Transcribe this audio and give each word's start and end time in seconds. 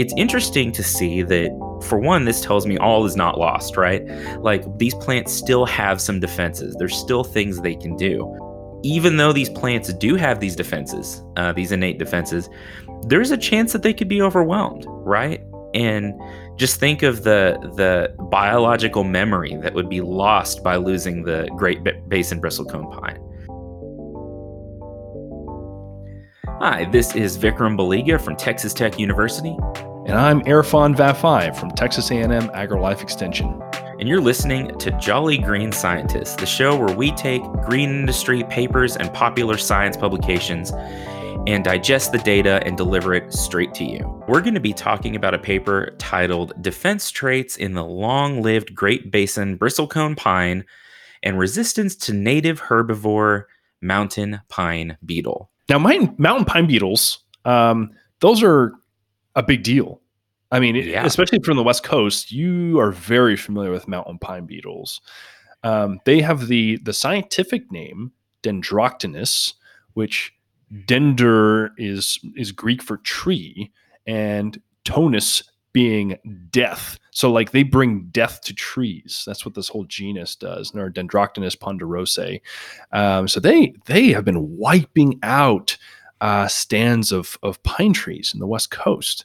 it's 0.00 0.14
interesting 0.16 0.72
to 0.72 0.82
see 0.82 1.22
that, 1.22 1.50
for 1.86 1.98
one, 1.98 2.24
this 2.24 2.40
tells 2.40 2.66
me 2.66 2.78
all 2.78 3.04
is 3.04 3.16
not 3.16 3.38
lost, 3.38 3.76
right? 3.76 4.02
Like 4.38 4.64
these 4.78 4.94
plants 4.94 5.32
still 5.32 5.66
have 5.66 6.00
some 6.00 6.20
defenses, 6.20 6.74
there's 6.78 6.96
still 6.96 7.22
things 7.22 7.60
they 7.60 7.74
can 7.74 7.96
do. 7.96 8.36
Even 8.82 9.18
though 9.18 9.32
these 9.32 9.50
plants 9.50 9.92
do 9.92 10.14
have 10.14 10.40
these 10.40 10.56
defenses, 10.56 11.22
uh, 11.36 11.52
these 11.52 11.70
innate 11.70 11.98
defenses, 11.98 12.48
there's 13.08 13.30
a 13.30 13.36
chance 13.36 13.74
that 13.74 13.82
they 13.82 13.92
could 13.92 14.08
be 14.08 14.22
overwhelmed, 14.22 14.86
right? 14.88 15.42
And 15.74 16.14
just 16.56 16.80
think 16.80 17.02
of 17.02 17.22
the 17.24 17.58
the 17.76 18.14
biological 18.30 19.04
memory 19.04 19.54
that 19.60 19.74
would 19.74 19.90
be 19.90 20.00
lost 20.00 20.64
by 20.64 20.76
losing 20.76 21.24
the 21.24 21.46
Great 21.56 21.84
Basin 22.08 22.40
bristlecone 22.40 22.90
pine. 22.90 23.18
Hi, 26.60 26.86
this 26.90 27.14
is 27.14 27.38
Vikram 27.38 27.76
Baliga 27.76 28.20
from 28.20 28.36
Texas 28.36 28.72
Tech 28.72 28.98
University. 28.98 29.56
And 30.10 30.18
I'm 30.18 30.40
Erfan 30.40 30.96
Vafaie 30.96 31.54
from 31.54 31.70
Texas 31.70 32.10
A&M 32.10 32.48
AgriLife 32.48 33.00
Extension. 33.00 33.62
And 34.00 34.08
you're 34.08 34.20
listening 34.20 34.76
to 34.78 34.90
Jolly 34.98 35.38
Green 35.38 35.70
Scientists, 35.70 36.34
the 36.34 36.46
show 36.46 36.76
where 36.76 36.92
we 36.92 37.12
take 37.12 37.44
green 37.64 37.90
industry 37.90 38.42
papers 38.42 38.96
and 38.96 39.14
popular 39.14 39.56
science 39.56 39.96
publications 39.96 40.72
and 41.46 41.62
digest 41.62 42.10
the 42.10 42.18
data 42.18 42.60
and 42.66 42.76
deliver 42.76 43.14
it 43.14 43.32
straight 43.32 43.72
to 43.74 43.84
you. 43.84 44.24
We're 44.26 44.40
going 44.40 44.54
to 44.54 44.60
be 44.60 44.72
talking 44.72 45.14
about 45.14 45.32
a 45.32 45.38
paper 45.38 45.94
titled 45.98 46.60
Defense 46.60 47.12
Traits 47.12 47.56
in 47.56 47.74
the 47.74 47.84
Long 47.84 48.42
Lived 48.42 48.74
Great 48.74 49.12
Basin 49.12 49.56
Bristlecone 49.56 50.16
Pine 50.16 50.64
and 51.22 51.38
Resistance 51.38 51.94
to 51.94 52.12
Native 52.12 52.62
Herbivore 52.62 53.44
Mountain 53.80 54.40
Pine 54.48 54.98
Beetle. 55.06 55.52
Now, 55.68 55.78
mountain 55.78 56.44
pine 56.46 56.66
beetles, 56.66 57.22
um, 57.44 57.92
those 58.18 58.42
are 58.42 58.74
a 59.34 59.42
big 59.42 59.62
deal. 59.62 60.00
I 60.52 60.58
mean, 60.58 60.74
yeah. 60.74 61.04
especially 61.04 61.40
from 61.40 61.56
the 61.56 61.62
West 61.62 61.84
Coast, 61.84 62.32
you 62.32 62.80
are 62.80 62.90
very 62.90 63.36
familiar 63.36 63.70
with 63.70 63.86
mountain 63.86 64.18
pine 64.18 64.46
beetles. 64.46 65.00
Um, 65.62 66.00
they 66.04 66.20
have 66.20 66.48
the 66.48 66.78
the 66.78 66.92
scientific 66.92 67.70
name 67.70 68.12
Dendroctonus, 68.42 69.54
which 69.94 70.32
dender 70.86 71.72
is 71.76 72.18
is 72.36 72.52
Greek 72.52 72.82
for 72.82 72.96
tree, 72.98 73.70
and 74.06 74.60
tonus 74.84 75.42
being 75.72 76.18
death. 76.50 76.98
So 77.12 77.30
like 77.30 77.52
they 77.52 77.62
bring 77.62 78.08
death 78.10 78.40
to 78.42 78.54
trees. 78.54 79.22
That's 79.26 79.44
what 79.44 79.54
this 79.54 79.68
whole 79.68 79.84
genus 79.84 80.34
does. 80.34 80.74
Or 80.74 80.90
Dendroctonus 80.90 81.56
ponderosae. 81.56 82.40
Um, 82.92 83.28
so 83.28 83.40
they 83.40 83.74
they 83.86 84.08
have 84.08 84.24
been 84.24 84.56
wiping 84.56 85.18
out 85.22 85.76
uh, 86.20 86.48
stands 86.48 87.12
of 87.12 87.38
of 87.42 87.62
pine 87.62 87.92
trees 87.92 88.30
in 88.32 88.40
the 88.40 88.46
west 88.46 88.70
coast. 88.70 89.24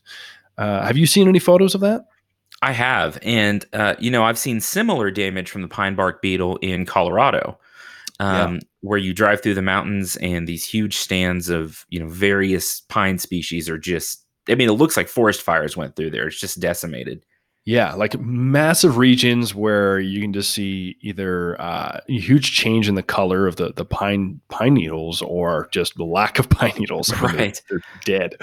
Uh, 0.57 0.85
have 0.85 0.97
you 0.97 1.05
seen 1.05 1.27
any 1.27 1.39
photos 1.39 1.75
of 1.75 1.81
that? 1.81 2.05
I 2.61 2.71
have, 2.71 3.19
and 3.21 3.65
uh, 3.73 3.95
you 3.99 4.11
know 4.11 4.23
I've 4.23 4.39
seen 4.39 4.61
similar 4.61 5.11
damage 5.11 5.49
from 5.49 5.61
the 5.61 5.67
pine 5.67 5.95
bark 5.95 6.21
beetle 6.21 6.57
in 6.57 6.85
Colorado. 6.85 7.59
Um, 8.17 8.53
yeah. 8.53 8.59
where 8.79 8.97
you 8.97 9.13
drive 9.13 9.43
through 9.43 9.55
the 9.55 9.61
mountains 9.61 10.15
and 10.15 10.47
these 10.47 10.63
huge 10.63 10.95
stands 10.95 11.49
of 11.49 11.85
you 11.89 11.99
know 11.99 12.07
various 12.07 12.79
pine 12.79 13.17
species 13.17 13.69
are 13.69 13.77
just 13.77 14.25
I 14.49 14.55
mean, 14.55 14.69
it 14.69 14.73
looks 14.73 14.95
like 14.97 15.07
forest 15.07 15.41
fires 15.41 15.75
went 15.75 15.95
through 15.95 16.11
there. 16.11 16.27
It's 16.27 16.39
just 16.39 16.59
decimated. 16.59 17.25
Yeah, 17.65 17.95
like 17.95 18.19
massive 18.19 18.97
regions 18.97 19.55
where 19.55 19.99
you 19.99 20.21
can 20.21 20.33
just 20.33 20.51
see 20.51 20.97
either 21.01 21.59
uh, 21.59 21.99
a 22.07 22.19
huge 22.19 22.51
change 22.51 22.87
in 22.87 22.93
the 22.93 23.01
color 23.01 23.47
of 23.47 23.55
the, 23.55 23.73
the 23.73 23.83
pine 23.83 24.39
pine 24.49 24.75
needles 24.75 25.23
or 25.23 25.67
just 25.71 25.95
the 25.95 26.03
lack 26.03 26.37
of 26.37 26.47
pine 26.49 26.73
needles. 26.77 27.11
Right, 27.19 27.59
they're, 27.67 27.79
they're, 27.79 28.19
dead, 28.19 28.35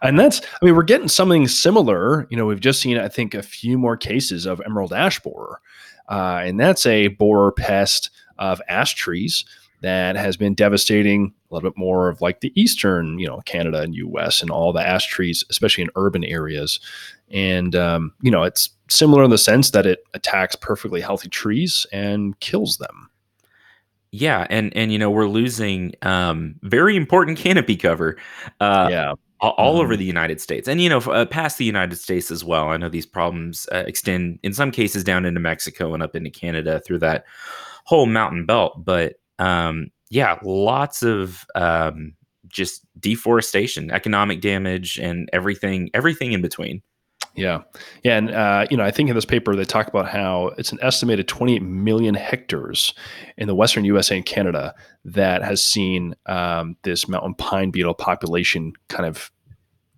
and 0.00 0.16
that's. 0.16 0.40
I 0.40 0.64
mean, 0.64 0.76
we're 0.76 0.84
getting 0.84 1.08
something 1.08 1.48
similar. 1.48 2.28
You 2.30 2.36
know, 2.36 2.46
we've 2.46 2.60
just 2.60 2.80
seen 2.80 2.98
I 2.98 3.08
think 3.08 3.34
a 3.34 3.42
few 3.42 3.78
more 3.78 3.96
cases 3.96 4.46
of 4.46 4.62
emerald 4.64 4.92
ash 4.92 5.18
borer, 5.18 5.60
uh, 6.08 6.42
and 6.44 6.60
that's 6.60 6.86
a 6.86 7.08
borer 7.08 7.50
pest 7.50 8.10
of 8.38 8.62
ash 8.68 8.94
trees 8.94 9.44
that 9.80 10.16
has 10.16 10.36
been 10.36 10.54
devastating 10.54 11.32
a 11.50 11.54
little 11.54 11.68
bit 11.70 11.78
more 11.78 12.08
of 12.08 12.20
like 12.20 12.40
the 12.40 12.52
eastern, 12.60 13.18
you 13.18 13.26
know, 13.26 13.40
Canada 13.44 13.80
and 13.80 13.94
U.S. 13.94 14.42
and 14.42 14.50
all 14.50 14.72
the 14.72 14.86
ash 14.86 15.06
trees, 15.06 15.44
especially 15.50 15.84
in 15.84 15.90
urban 15.96 16.24
areas. 16.24 16.80
And 17.30 17.74
um, 17.74 18.12
you 18.22 18.30
know, 18.30 18.42
it's 18.42 18.70
similar 18.90 19.22
in 19.22 19.30
the 19.30 19.38
sense 19.38 19.70
that 19.70 19.86
it 19.86 20.04
attacks 20.14 20.56
perfectly 20.56 21.00
healthy 21.00 21.28
trees 21.28 21.86
and 21.92 22.38
kills 22.40 22.78
them. 22.78 23.10
Yeah, 24.10 24.46
and 24.48 24.74
and 24.76 24.92
you 24.92 24.98
know 24.98 25.10
we're 25.10 25.28
losing 25.28 25.94
um, 26.02 26.56
very 26.62 26.96
important 26.96 27.38
canopy 27.38 27.76
cover. 27.76 28.16
Uh, 28.60 28.88
yeah. 28.90 29.14
All, 29.40 29.50
all 29.52 29.74
mm-hmm. 29.74 29.82
over 29.82 29.96
the 29.96 30.04
United 30.04 30.40
States, 30.40 30.66
and 30.66 30.80
you 30.80 30.88
know, 30.88 30.98
uh, 30.98 31.24
past 31.24 31.58
the 31.58 31.64
United 31.64 31.94
States 31.94 32.32
as 32.32 32.42
well. 32.42 32.70
I 32.70 32.76
know 32.76 32.88
these 32.88 33.06
problems 33.06 33.68
uh, 33.70 33.84
extend, 33.86 34.40
in 34.42 34.52
some 34.52 34.72
cases, 34.72 35.04
down 35.04 35.24
into 35.24 35.38
Mexico 35.38 35.94
and 35.94 36.02
up 36.02 36.16
into 36.16 36.28
Canada 36.28 36.80
through 36.80 36.98
that 37.00 37.24
whole 37.84 38.06
mountain 38.06 38.46
belt. 38.46 38.84
But 38.84 39.20
um, 39.38 39.92
yeah, 40.10 40.40
lots 40.42 41.04
of 41.04 41.46
um, 41.54 42.14
just 42.48 42.84
deforestation, 42.98 43.92
economic 43.92 44.40
damage, 44.40 44.98
and 44.98 45.30
everything, 45.32 45.90
everything 45.94 46.32
in 46.32 46.42
between. 46.42 46.82
Yeah, 47.38 47.62
yeah, 48.02 48.16
and 48.16 48.30
uh, 48.30 48.66
you 48.70 48.76
know, 48.76 48.84
I 48.84 48.90
think 48.90 49.08
in 49.08 49.14
this 49.14 49.24
paper 49.24 49.54
they 49.54 49.64
talk 49.64 49.86
about 49.88 50.08
how 50.08 50.52
it's 50.58 50.72
an 50.72 50.78
estimated 50.82 51.28
28 51.28 51.62
million 51.62 52.14
hectares 52.14 52.92
in 53.36 53.46
the 53.46 53.54
western 53.54 53.84
USA 53.84 54.16
and 54.16 54.26
Canada 54.26 54.74
that 55.04 55.42
has 55.42 55.62
seen 55.62 56.14
um, 56.26 56.76
this 56.82 57.08
mountain 57.08 57.34
pine 57.34 57.70
beetle 57.70 57.94
population 57.94 58.72
kind 58.88 59.06
of 59.06 59.30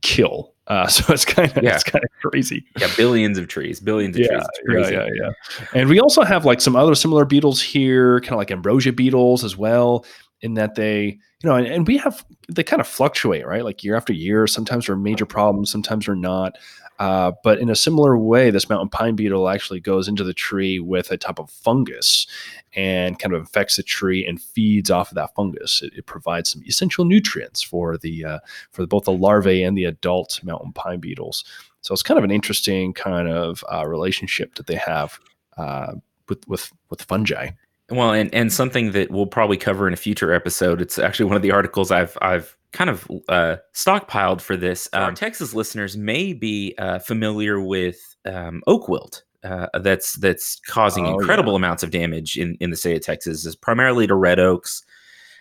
kill. 0.03 0.55
Uh, 0.67 0.87
so 0.89 1.13
it's 1.13 1.25
kind 1.25 1.57
of 1.57 1.63
yeah. 1.63 1.75
it's 1.75 1.85
kind 1.85 2.05
of 2.05 2.11
crazy. 2.31 2.65
Yeah, 2.79 2.89
billions 2.97 3.39
of 3.39 3.49
trees, 3.49 3.81
billions 3.81 4.17
of 4.17 4.23
yeah, 4.23 4.41
trees. 4.65 4.91
Yeah, 4.91 5.07
yeah, 5.15 5.31
yeah. 5.61 5.67
And 5.75 5.89
we 5.89 6.01
also 6.01 6.23
have 6.23 6.45
like 6.45 6.61
some 6.61 6.77
other 6.77 6.95
similar 6.95 7.25
beetles 7.25 7.61
here, 7.61 8.21
kind 8.21 8.33
of 8.33 8.39
like 8.39 8.51
ambrosia 8.51 8.93
beetles 8.93 9.45
as 9.45 9.57
well, 9.57 10.05
in 10.43 10.55
that 10.55 10.75
they, 10.75 11.19
you 11.43 11.49
know, 11.49 11.57
and, 11.57 11.67
and 11.67 11.87
we 11.87 11.97
have 11.99 12.25
they 12.49 12.63
kind 12.63 12.81
of 12.81 12.87
fluctuate, 12.87 13.47
right? 13.47 13.65
Like 13.65 13.85
year 13.85 13.97
after 13.97 14.13
year. 14.13 14.47
Sometimes 14.47 14.87
they're 14.87 14.97
major 14.97 15.27
problems, 15.27 15.71
sometimes 15.71 16.07
they're 16.07 16.15
not. 16.15 16.57
Uh, 17.01 17.33
but 17.43 17.59
in 17.59 17.71
a 17.71 17.75
similar 17.75 18.19
way, 18.19 18.51
this 18.51 18.69
mountain 18.69 18.91
pine 18.91 19.17
beetle 19.17 19.49
actually 19.49 19.81
goes 19.81 20.07
into 20.07 20.23
the 20.23 20.35
tree 20.35 20.79
with 20.79 21.11
a 21.11 21.17
type 21.17 21.39
of 21.39 21.49
fungus 21.51 22.27
and 22.75 23.19
kind 23.19 23.35
of 23.35 23.41
infects 23.41 23.77
the 23.77 23.83
tree 23.83 24.25
and 24.27 24.41
feeds 24.41 24.91
off 24.91 25.11
of 25.11 25.15
that 25.15 25.35
fungus. 25.35 25.81
It, 25.83 25.95
it 25.97 26.07
provides 26.07 26.51
some 26.51 26.63
essential 26.67 27.07
nutrients 27.07 27.63
for 27.63 27.97
the 27.97 28.25
uh, 28.27 28.39
for 28.71 28.87
both 28.87 29.05
the 29.05 29.13
larvae 29.13 29.63
and 29.63 29.79
the 29.79 29.87
adult 29.87 30.45
mountain 30.45 30.75
pine 30.75 31.01
beetles. 31.01 31.43
So 31.81 31.95
it's 31.95 32.03
kind 32.03 32.19
of 32.19 32.25
an 32.25 32.31
interesting 32.31 32.93
kind 32.93 33.29
of 33.29 33.65
uh, 33.73 33.87
relationship 33.87 34.57
that 34.57 34.67
they 34.67 34.77
have 34.77 35.19
uh, 35.57 35.95
with 36.29 36.47
with 36.47 36.71
with 36.91 37.01
fungi. 37.03 37.53
Well, 37.89 38.13
and, 38.13 38.33
and 38.35 38.53
something 38.53 38.93
that 38.93 39.11
we'll 39.11 39.27
probably 39.27 39.57
cover 39.57 39.89
in 39.89 39.95
a 39.95 39.97
future 39.97 40.35
episode. 40.35 40.83
It's 40.83 40.99
actually 40.99 41.27
one 41.27 41.37
of 41.37 41.43
the 41.43 41.51
articles 41.51 41.91
I've 41.91 42.19
I've 42.21 42.59
kind 42.73 42.91
of 42.91 43.09
uh, 43.29 43.57
stockpiled 43.75 44.41
for 44.41 44.57
this. 44.57 44.89
Um, 44.93 45.15
Texas 45.15 45.55
listeners 45.55 45.97
may 45.97 46.33
be 46.33 46.75
uh, 46.79 46.99
familiar 46.99 47.61
with 47.61 48.17
um, 48.25 48.63
oak 48.67 48.89
wilt. 48.89 49.23
Uh, 49.43 49.67
that's 49.81 50.15
that's 50.15 50.61
causing 50.67 51.07
oh, 51.07 51.19
incredible 51.19 51.55
yeah. 51.55 51.59
amounts 51.59 51.83
of 51.83 51.91
damage 51.91 52.37
in, 52.37 52.57
in 52.61 52.71
the 52.71 52.77
state 52.77 52.97
of 52.97 53.03
Texas. 53.03 53.47
Is 53.47 53.57
primarily 53.57 54.07
to 54.07 54.15
red 54.15 54.39
oaks 54.39 54.85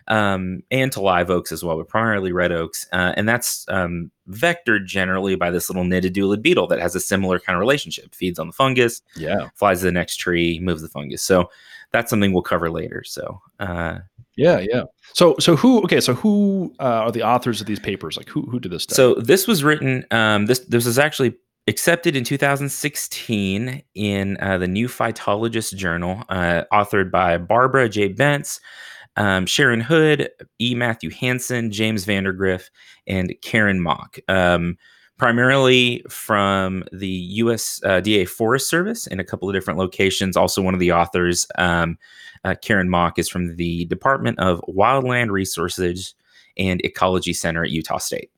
um, 0.07 0.63
and 0.71 0.91
to 0.93 1.01
live 1.01 1.29
oaks 1.29 1.51
as 1.51 1.63
well, 1.63 1.77
but 1.77 1.89
primarily 1.89 2.31
red 2.31 2.51
oaks, 2.51 2.87
uh, 2.93 3.13
and 3.17 3.27
that's 3.27 3.65
um, 3.67 4.09
vectored 4.29 4.85
generally 4.85 5.35
by 5.35 5.51
this 5.51 5.69
little 5.69 5.83
nitidulid 5.83 6.41
beetle 6.41 6.67
that 6.67 6.79
has 6.79 6.95
a 6.95 6.99
similar 6.99 7.39
kind 7.39 7.55
of 7.57 7.59
relationship. 7.59 8.15
Feeds 8.15 8.39
on 8.39 8.47
the 8.47 8.53
fungus, 8.53 9.01
yeah, 9.17 9.49
flies 9.55 9.79
to 9.79 9.85
the 9.85 9.91
next 9.91 10.15
tree, 10.15 10.59
moves 10.61 10.81
the 10.81 10.87
fungus. 10.87 11.21
So 11.21 11.49
that's 11.91 12.09
something 12.09 12.31
we'll 12.31 12.41
cover 12.41 12.71
later. 12.71 13.03
So 13.03 13.41
uh, 13.59 13.99
yeah, 14.39 14.59
yeah. 14.59 14.83
So 15.13 15.35
so 15.39 15.55
who? 15.55 15.83
Okay, 15.83 15.99
so 15.99 16.13
who 16.13 16.73
uh, 16.79 16.83
are 16.83 17.11
the 17.11 17.23
authors 17.23 17.59
of 17.59 17.67
these 17.67 17.79
papers? 17.79 18.15
Like 18.15 18.29
who 18.29 18.41
who 18.43 18.59
did 18.59 18.71
this? 18.71 18.83
Study? 18.83 18.95
So 18.95 19.15
this 19.15 19.47
was 19.47 19.63
written. 19.63 20.05
Um, 20.11 20.45
this 20.45 20.59
this 20.59 20.85
was 20.85 20.97
actually 20.97 21.35
accepted 21.67 22.15
in 22.15 22.23
2016 22.23 23.83
in 23.93 24.37
uh, 24.41 24.57
the 24.57 24.67
New 24.67 24.87
Phytologist 24.87 25.75
Journal, 25.75 26.23
uh, 26.29 26.63
authored 26.71 27.11
by 27.11 27.37
Barbara 27.37 27.89
J. 27.89 28.13
Bentz, 28.13 28.59
um, 29.17 29.45
Sharon 29.45 29.81
Hood, 29.81 30.29
E. 30.59 30.73
Matthew 30.73 31.09
Hansen, 31.09 31.69
James 31.71 32.05
Vandygriff, 32.05 32.69
and 33.07 33.35
Karen 33.41 33.81
Mock. 33.81 34.19
Um, 34.29 34.77
primarily 35.19 36.03
from 36.09 36.83
the 36.93 37.39
USDA 37.39 38.23
uh, 38.23 38.25
Forest 38.25 38.69
Service 38.69 39.05
in 39.05 39.19
a 39.19 39.23
couple 39.23 39.47
of 39.47 39.53
different 39.53 39.77
locations. 39.77 40.35
Also, 40.35 40.61
one 40.61 40.73
of 40.73 40.79
the 40.79 40.93
authors, 40.93 41.45
um, 41.57 41.99
uh, 42.45 42.55
Karen 42.61 42.89
Mock, 42.89 43.19
is 43.19 43.29
from 43.29 43.57
the 43.57 43.85
Department 43.85 44.39
of 44.39 44.61
Wildland 44.61 45.29
Resources 45.29 46.15
and 46.57 46.83
Ecology 46.85 47.33
Center 47.33 47.65
at 47.65 47.69
Utah 47.69 47.97
State. 47.97 48.31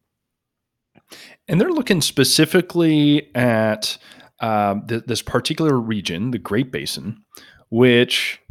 And 1.47 1.61
they're 1.61 1.71
looking 1.71 2.01
specifically 2.01 3.33
at 3.35 3.97
um, 4.39 4.87
th- 4.87 5.03
this 5.05 5.21
particular 5.21 5.79
region, 5.79 6.31
the 6.31 6.39
Great 6.39 6.71
Basin, 6.71 7.23
which 7.69 8.41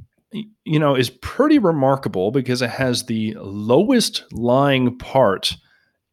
you 0.65 0.79
know 0.79 0.95
is 0.95 1.11
pretty 1.11 1.59
remarkable 1.59 2.31
because 2.31 2.63
it 2.63 2.71
has 2.71 3.07
the 3.07 3.35
lowest 3.41 4.25
lying 4.31 4.97
part 4.99 5.57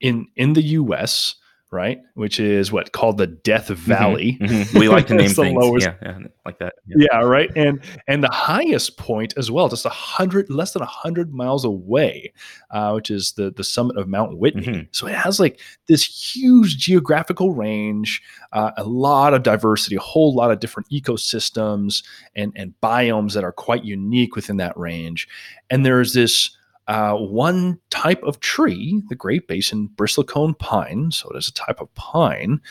in 0.02 0.26
in 0.36 0.54
the 0.54 0.64
U.S 0.64 1.36
right? 1.72 2.00
Which 2.14 2.40
is 2.40 2.72
what 2.72 2.92
called 2.92 3.18
the 3.18 3.28
Death 3.28 3.66
mm-hmm. 3.66 3.74
Valley. 3.74 4.38
Mm-hmm, 4.42 4.56
mm-hmm. 4.56 4.80
We 4.80 4.88
like 4.98 5.08
to 5.08 5.16
name 5.16 5.30
things, 5.30 5.56
lowest, 5.56 5.88
yeah, 5.88 5.96
yeah, 6.02 6.28
like 6.46 6.60
that. 6.60 6.76
Yeah. 6.88 7.08
yeah. 7.12 7.20
right. 7.22 7.50
And 7.56 7.82
and 8.08 8.24
the 8.24 8.32
highest 8.32 8.98
point 8.98 9.34
as 9.38 9.52
well, 9.52 9.68
just 9.70 9.86
a 9.86 9.90
hundred, 9.90 10.50
less 10.50 10.74
than 10.74 10.82
a 10.82 10.88
hundred 10.88 11.34
miles 11.34 11.66
away, 11.66 12.34
uh, 12.72 12.92
which 12.94 13.12
is 13.12 13.34
the 13.34 13.52
the 13.52 13.64
summit 13.64 13.98
of 13.98 14.08
Mount 14.08 14.38
Whitney. 14.38 14.66
Mm-hmm. 14.66 14.82
So 14.92 15.08
it 15.08 15.16
has 15.16 15.40
like 15.40 15.60
this 15.88 16.36
huge 16.36 16.78
geographical 16.78 17.54
range, 17.54 18.22
uh, 18.54 18.72
a 18.78 18.84
lot 18.84 19.34
of 19.34 19.44
diversity, 19.44 19.96
a 19.96 20.02
whole 20.02 20.34
lot 20.34 20.52
of 20.52 20.60
different 20.60 20.90
ecosystems 20.90 22.04
and 22.36 22.54
and 22.56 22.74
biomes 22.82 23.34
that 23.34 23.44
are 23.44 23.52
quite 23.52 23.84
unique 23.84 24.36
within 24.36 24.58
that 24.58 24.78
range. 24.78 25.28
And 25.70 25.86
there's 25.86 26.14
this 26.14 26.57
uh, 26.88 27.16
one 27.16 27.80
type 27.90 28.22
of 28.24 28.40
tree, 28.40 29.02
the 29.10 29.16
Great 29.16 29.48
Basin 29.48 29.90
bristlecone 29.96 30.58
pine, 30.58 31.12
so 31.12 31.30
it 31.30 31.38
is 31.38 31.48
a 31.48 31.54
type 31.54 31.82
of 31.82 31.94
pine 31.96 32.62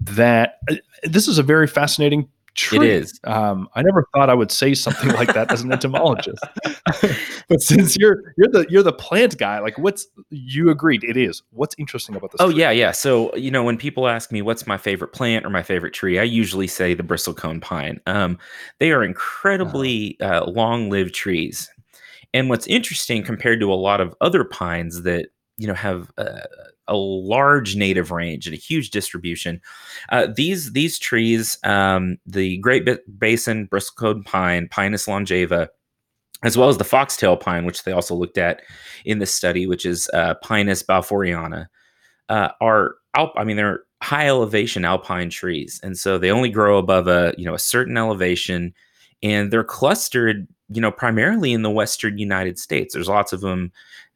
that 0.00 0.58
uh, 0.70 0.76
this 1.02 1.28
is 1.28 1.38
a 1.38 1.42
very 1.42 1.66
fascinating 1.66 2.28
tree. 2.54 2.78
It 2.78 2.84
is. 2.84 3.20
Um, 3.24 3.68
I 3.74 3.82
never 3.82 4.06
thought 4.14 4.30
I 4.30 4.34
would 4.34 4.50
say 4.50 4.74
something 4.74 5.10
like 5.10 5.34
that 5.34 5.52
as 5.52 5.62
an 5.62 5.72
entomologist, 5.72 6.42
but 7.48 7.60
since 7.60 7.96
you're 7.96 8.34
you're 8.36 8.48
the 8.48 8.66
you're 8.68 8.82
the 8.82 8.92
plant 8.92 9.36
guy, 9.38 9.58
like 9.58 9.76
what's 9.78 10.06
you 10.30 10.70
agreed 10.70 11.04
it 11.04 11.16
is. 11.16 11.42
What's 11.50 11.74
interesting 11.78 12.14
about 12.14 12.32
this? 12.32 12.40
Oh 12.40 12.50
tree? 12.50 12.60
yeah, 12.60 12.70
yeah. 12.70 12.92
So 12.92 13.34
you 13.36 13.50
know 13.50 13.62
when 13.62 13.76
people 13.76 14.08
ask 14.08 14.32
me 14.32 14.42
what's 14.42 14.66
my 14.66 14.76
favorite 14.76 15.12
plant 15.12 15.44
or 15.44 15.50
my 15.50 15.62
favorite 15.62 15.92
tree, 15.92 16.18
I 16.18 16.24
usually 16.24 16.66
say 16.66 16.94
the 16.94 17.02
bristlecone 17.02 17.60
pine. 17.60 18.00
Um, 18.06 18.38
they 18.78 18.92
are 18.92 19.02
incredibly 19.02 20.18
uh, 20.20 20.44
long-lived 20.46 21.14
trees. 21.14 21.70
And 22.34 22.50
what's 22.50 22.66
interesting 22.66 23.22
compared 23.22 23.60
to 23.60 23.72
a 23.72 23.74
lot 23.74 24.02
of 24.02 24.14
other 24.20 24.44
pines 24.44 25.02
that 25.02 25.28
you 25.56 25.68
know 25.68 25.74
have 25.74 26.10
uh, 26.18 26.40
a 26.88 26.96
large 26.96 27.76
native 27.76 28.10
range 28.10 28.46
and 28.46 28.54
a 28.54 28.58
huge 28.58 28.90
distribution, 28.90 29.62
uh, 30.10 30.26
these 30.34 30.72
these 30.72 30.98
trees, 30.98 31.56
um, 31.64 32.18
the 32.26 32.58
Great 32.58 32.86
Basin 33.18 33.68
bristlecone 33.68 34.24
pine, 34.26 34.68
Pinus 34.68 35.06
longaeva, 35.06 35.68
as 36.42 36.58
well 36.58 36.68
as 36.68 36.76
the 36.78 36.84
foxtail 36.84 37.36
pine, 37.36 37.64
which 37.64 37.84
they 37.84 37.92
also 37.92 38.16
looked 38.16 38.36
at 38.36 38.62
in 39.04 39.20
this 39.20 39.34
study, 39.34 39.66
which 39.66 39.86
is 39.86 40.10
uh, 40.12 40.34
Pinus 40.42 40.82
balfouriana, 40.82 41.66
uh, 42.28 42.48
are 42.60 42.96
alp- 43.16 43.32
I 43.36 43.44
mean, 43.44 43.56
they're 43.56 43.84
high 44.02 44.26
elevation 44.26 44.84
alpine 44.84 45.30
trees, 45.30 45.80
and 45.84 45.96
so 45.96 46.18
they 46.18 46.32
only 46.32 46.50
grow 46.50 46.78
above 46.78 47.06
a 47.06 47.32
you 47.38 47.44
know 47.44 47.54
a 47.54 47.60
certain 47.60 47.96
elevation, 47.96 48.74
and 49.22 49.52
they're 49.52 49.62
clustered 49.62 50.48
you 50.68 50.80
know, 50.80 50.90
primarily 50.90 51.52
in 51.52 51.62
the 51.62 51.70
western 51.70 52.18
United 52.18 52.58
States. 52.58 52.94
There's 52.94 53.08
lots 53.08 53.32
of 53.32 53.40
them 53.40 53.72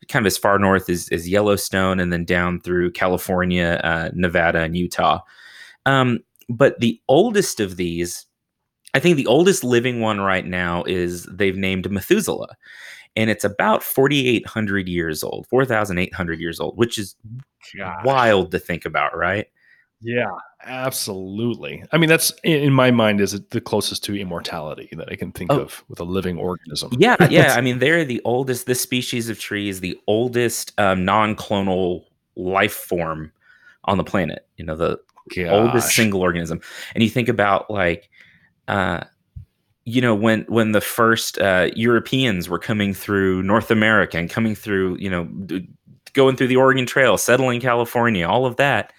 kind 0.09 0.25
of 0.25 0.29
as 0.29 0.39
far 0.39 0.59
north 0.59 0.89
as, 0.89 1.09
as 1.11 1.29
Yellowstone 1.29 2.01
and 2.01 2.13
then 2.13 2.25
down 2.25 2.61
through 2.61 2.93
California, 2.93 3.81
uh, 3.85 4.11
Nevada, 4.15 4.61
and 4.61 4.77
Utah. 4.77 5.21
Um, 5.87 6.21
but 6.49 6.79
the 6.81 7.01
oldest 7.09 7.61
of 7.61 7.77
these, 7.77 8.27
I 8.95 9.01
think 9.01 9.17
the 9.17 9.27
oldest 9.27 9.65
living 9.65 10.01
one 10.01 10.21
right 10.21 10.47
now 10.47 10.85
is 10.85 11.25
they've 11.25 11.57
named 11.57 11.91
Methuselah. 11.91 12.57
And 13.17 13.31
it's 13.31 13.45
about 13.45 13.83
4,800 13.83 14.89
years 14.89 15.25
old, 15.25 15.47
4,800 15.49 16.41
years 16.41 16.61
old, 16.61 16.79
which 16.79 16.99
is 16.99 17.17
wild 18.05 18.53
to 18.53 18.59
think 18.59 18.85
about, 18.85 19.17
right? 19.17 19.47
Yeah, 20.01 20.31
absolutely. 20.65 21.85
I 21.93 21.99
mean, 21.99 22.09
that's 22.09 22.33
in 22.45 22.73
my 22.73 22.91
mind 22.91 23.21
is 23.21 23.41
the 23.51 23.61
closest 23.61 24.05
to 24.05 24.17
immortality 24.19 24.89
that 24.93 25.11
I 25.11 25.17
can 25.17 25.33
think 25.33 25.53
oh. 25.53 25.61
of 25.61 25.85
with 25.89 26.01
a 26.01 26.05
living 26.05 26.39
organism. 26.39 26.93
Yeah, 26.99 27.17
yeah. 27.31 27.55
I 27.55 27.61
mean, 27.61 27.79
they're 27.79 28.05
the 28.05 28.21
oldest. 28.25 28.67
This 28.67 28.81
species 28.81 29.29
of 29.29 29.39
tree 29.39 29.69
is 29.69 29.81
the 29.81 29.99
oldest 30.07 30.73
um, 30.79 31.05
non-clonal 31.05 32.05
life 32.37 32.73
form 32.73 33.33
on 33.85 33.99
the 33.99 34.05
planet. 34.05 34.47
You 34.57 34.65
know, 34.65 34.77
the 34.77 35.01
Gosh. 35.35 35.49
oldest 35.51 35.91
single 35.91 36.21
organism. 36.21 36.61
And 36.95 37.03
you 37.03 37.11
think 37.11 37.29
about 37.29 37.71
like, 37.71 38.11
uh, 38.67 39.05
you 39.85 40.01
know, 40.01 40.15
when 40.15 40.43
when 40.49 40.73
the 40.73 40.81
first 40.81 41.39
uh, 41.39 41.71
Europeans 41.75 42.49
were 42.49 42.59
coming 42.59 42.95
through 42.95 43.43
North 43.43 43.71
America 43.71 44.19
and 44.19 44.29
coming 44.29 44.55
through, 44.55 44.97
you 44.99 45.11
know, 45.11 45.29
going 46.13 46.37
through 46.37 46.49
the 46.49 46.57
Oregon 46.57 46.87
Trail, 46.87 47.17
settling 47.17 47.61
California, 47.61 48.27
all 48.27 48.45
of 48.45 48.57
that 48.57 48.93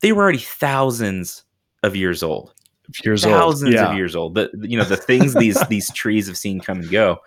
they 0.00 0.12
were 0.12 0.22
already 0.22 0.38
thousands 0.38 1.44
of 1.82 1.96
years 1.96 2.22
old. 2.22 2.54
Years 3.04 3.24
thousands 3.24 3.74
old. 3.74 3.74
Yeah. 3.74 3.90
of 3.90 3.96
years 3.96 4.16
old. 4.16 4.34
The 4.34 4.50
you 4.62 4.76
know 4.76 4.84
the 4.84 4.96
things 4.96 5.34
these 5.34 5.60
these 5.68 5.92
trees 5.92 6.26
have 6.26 6.36
seen 6.36 6.60
come 6.60 6.80
and 6.80 6.90
go. 6.90 7.18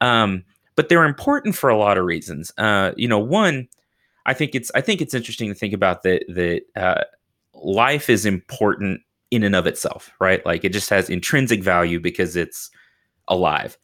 Um, 0.00 0.44
but 0.74 0.88
they're 0.88 1.04
important 1.04 1.54
for 1.54 1.68
a 1.68 1.76
lot 1.76 1.98
of 1.98 2.04
reasons. 2.04 2.52
Uh, 2.56 2.92
you 2.96 3.06
know, 3.06 3.18
one, 3.18 3.68
I 4.26 4.34
think 4.34 4.54
it's 4.54 4.70
I 4.74 4.80
think 4.80 5.00
it's 5.00 5.14
interesting 5.14 5.48
to 5.48 5.54
think 5.54 5.74
about 5.74 6.02
that 6.04 6.24
that 6.28 6.62
uh, 6.76 7.04
life 7.54 8.08
is 8.08 8.24
important 8.24 9.02
in 9.30 9.42
and 9.42 9.54
of 9.54 9.66
itself, 9.66 10.10
right? 10.20 10.44
Like 10.46 10.64
it 10.64 10.72
just 10.72 10.90
has 10.90 11.10
intrinsic 11.10 11.62
value 11.62 12.00
because 12.00 12.36
it's 12.36 12.70
alive. 13.28 13.76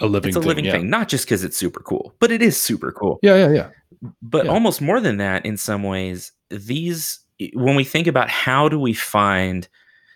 A 0.00 0.06
living 0.06 0.30
it's 0.30 0.36
a 0.36 0.40
thing, 0.40 0.48
living 0.48 0.64
yeah. 0.64 0.72
thing, 0.72 0.88
not 0.88 1.08
just 1.08 1.26
because 1.26 1.44
it's 1.44 1.56
super 1.56 1.80
cool, 1.80 2.14
but 2.20 2.30
it 2.30 2.40
is 2.40 2.56
super 2.56 2.92
cool. 2.92 3.18
Yeah, 3.22 3.36
yeah, 3.36 3.50
yeah. 3.50 3.68
But 4.22 4.46
yeah. 4.46 4.52
almost 4.52 4.80
more 4.80 5.00
than 5.00 5.18
that 5.18 5.44
in 5.44 5.58
some 5.58 5.82
ways, 5.82 6.32
these 6.48 7.20
when 7.54 7.76
we 7.76 7.84
think 7.84 8.06
about 8.06 8.28
how 8.28 8.68
do 8.68 8.78
we 8.78 8.92
find 8.92 9.68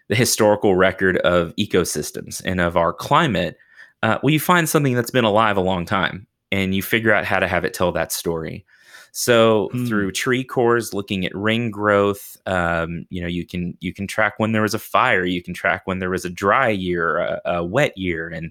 the 0.09 0.15
historical 0.15 0.77
record 0.77 1.17
of 1.19 1.55
ecosystems 1.57 2.43
and 2.45 2.61
of 2.61 2.77
our 2.77 2.93
climate, 2.93 3.57
uh, 4.03 4.19
well, 4.23 4.33
you 4.33 4.41
find 4.41 4.69
something 4.69 4.95
that's 4.95 5.11
been 5.11 5.25
alive 5.25 5.57
a 5.57 5.63
long 5.63 5.87
time 5.87 6.27
and 6.53 6.75
you 6.75 6.83
figure 6.83 7.13
out 7.13 7.25
how 7.25 7.39
to 7.39 7.49
have 7.49 7.65
it 7.65 7.75
tell 7.75 7.93
that 7.93 8.13
story. 8.13 8.65
So 9.13 9.69
hmm. 9.73 9.87
through 9.87 10.13
tree 10.13 10.43
cores, 10.43 10.93
looking 10.93 11.25
at 11.25 11.35
ring 11.35 11.71
growth, 11.71 12.37
um, 12.47 13.07
you 13.11 13.23
know, 13.23 13.29
you 13.29 13.47
can 13.47 13.77
you 13.81 13.95
can 13.95 14.09
track 14.09 14.35
when 14.39 14.51
there 14.51 14.63
was 14.63 14.75
a 14.75 14.79
fire, 14.79 15.25
you 15.25 15.41
can 15.41 15.55
track 15.55 15.83
when 15.85 16.01
there 16.01 16.11
was 16.11 16.25
a 16.25 16.31
dry 16.31 16.69
year, 16.69 17.19
a, 17.19 17.41
a 17.45 17.65
wet 17.65 17.97
year, 17.97 18.29
and 18.29 18.51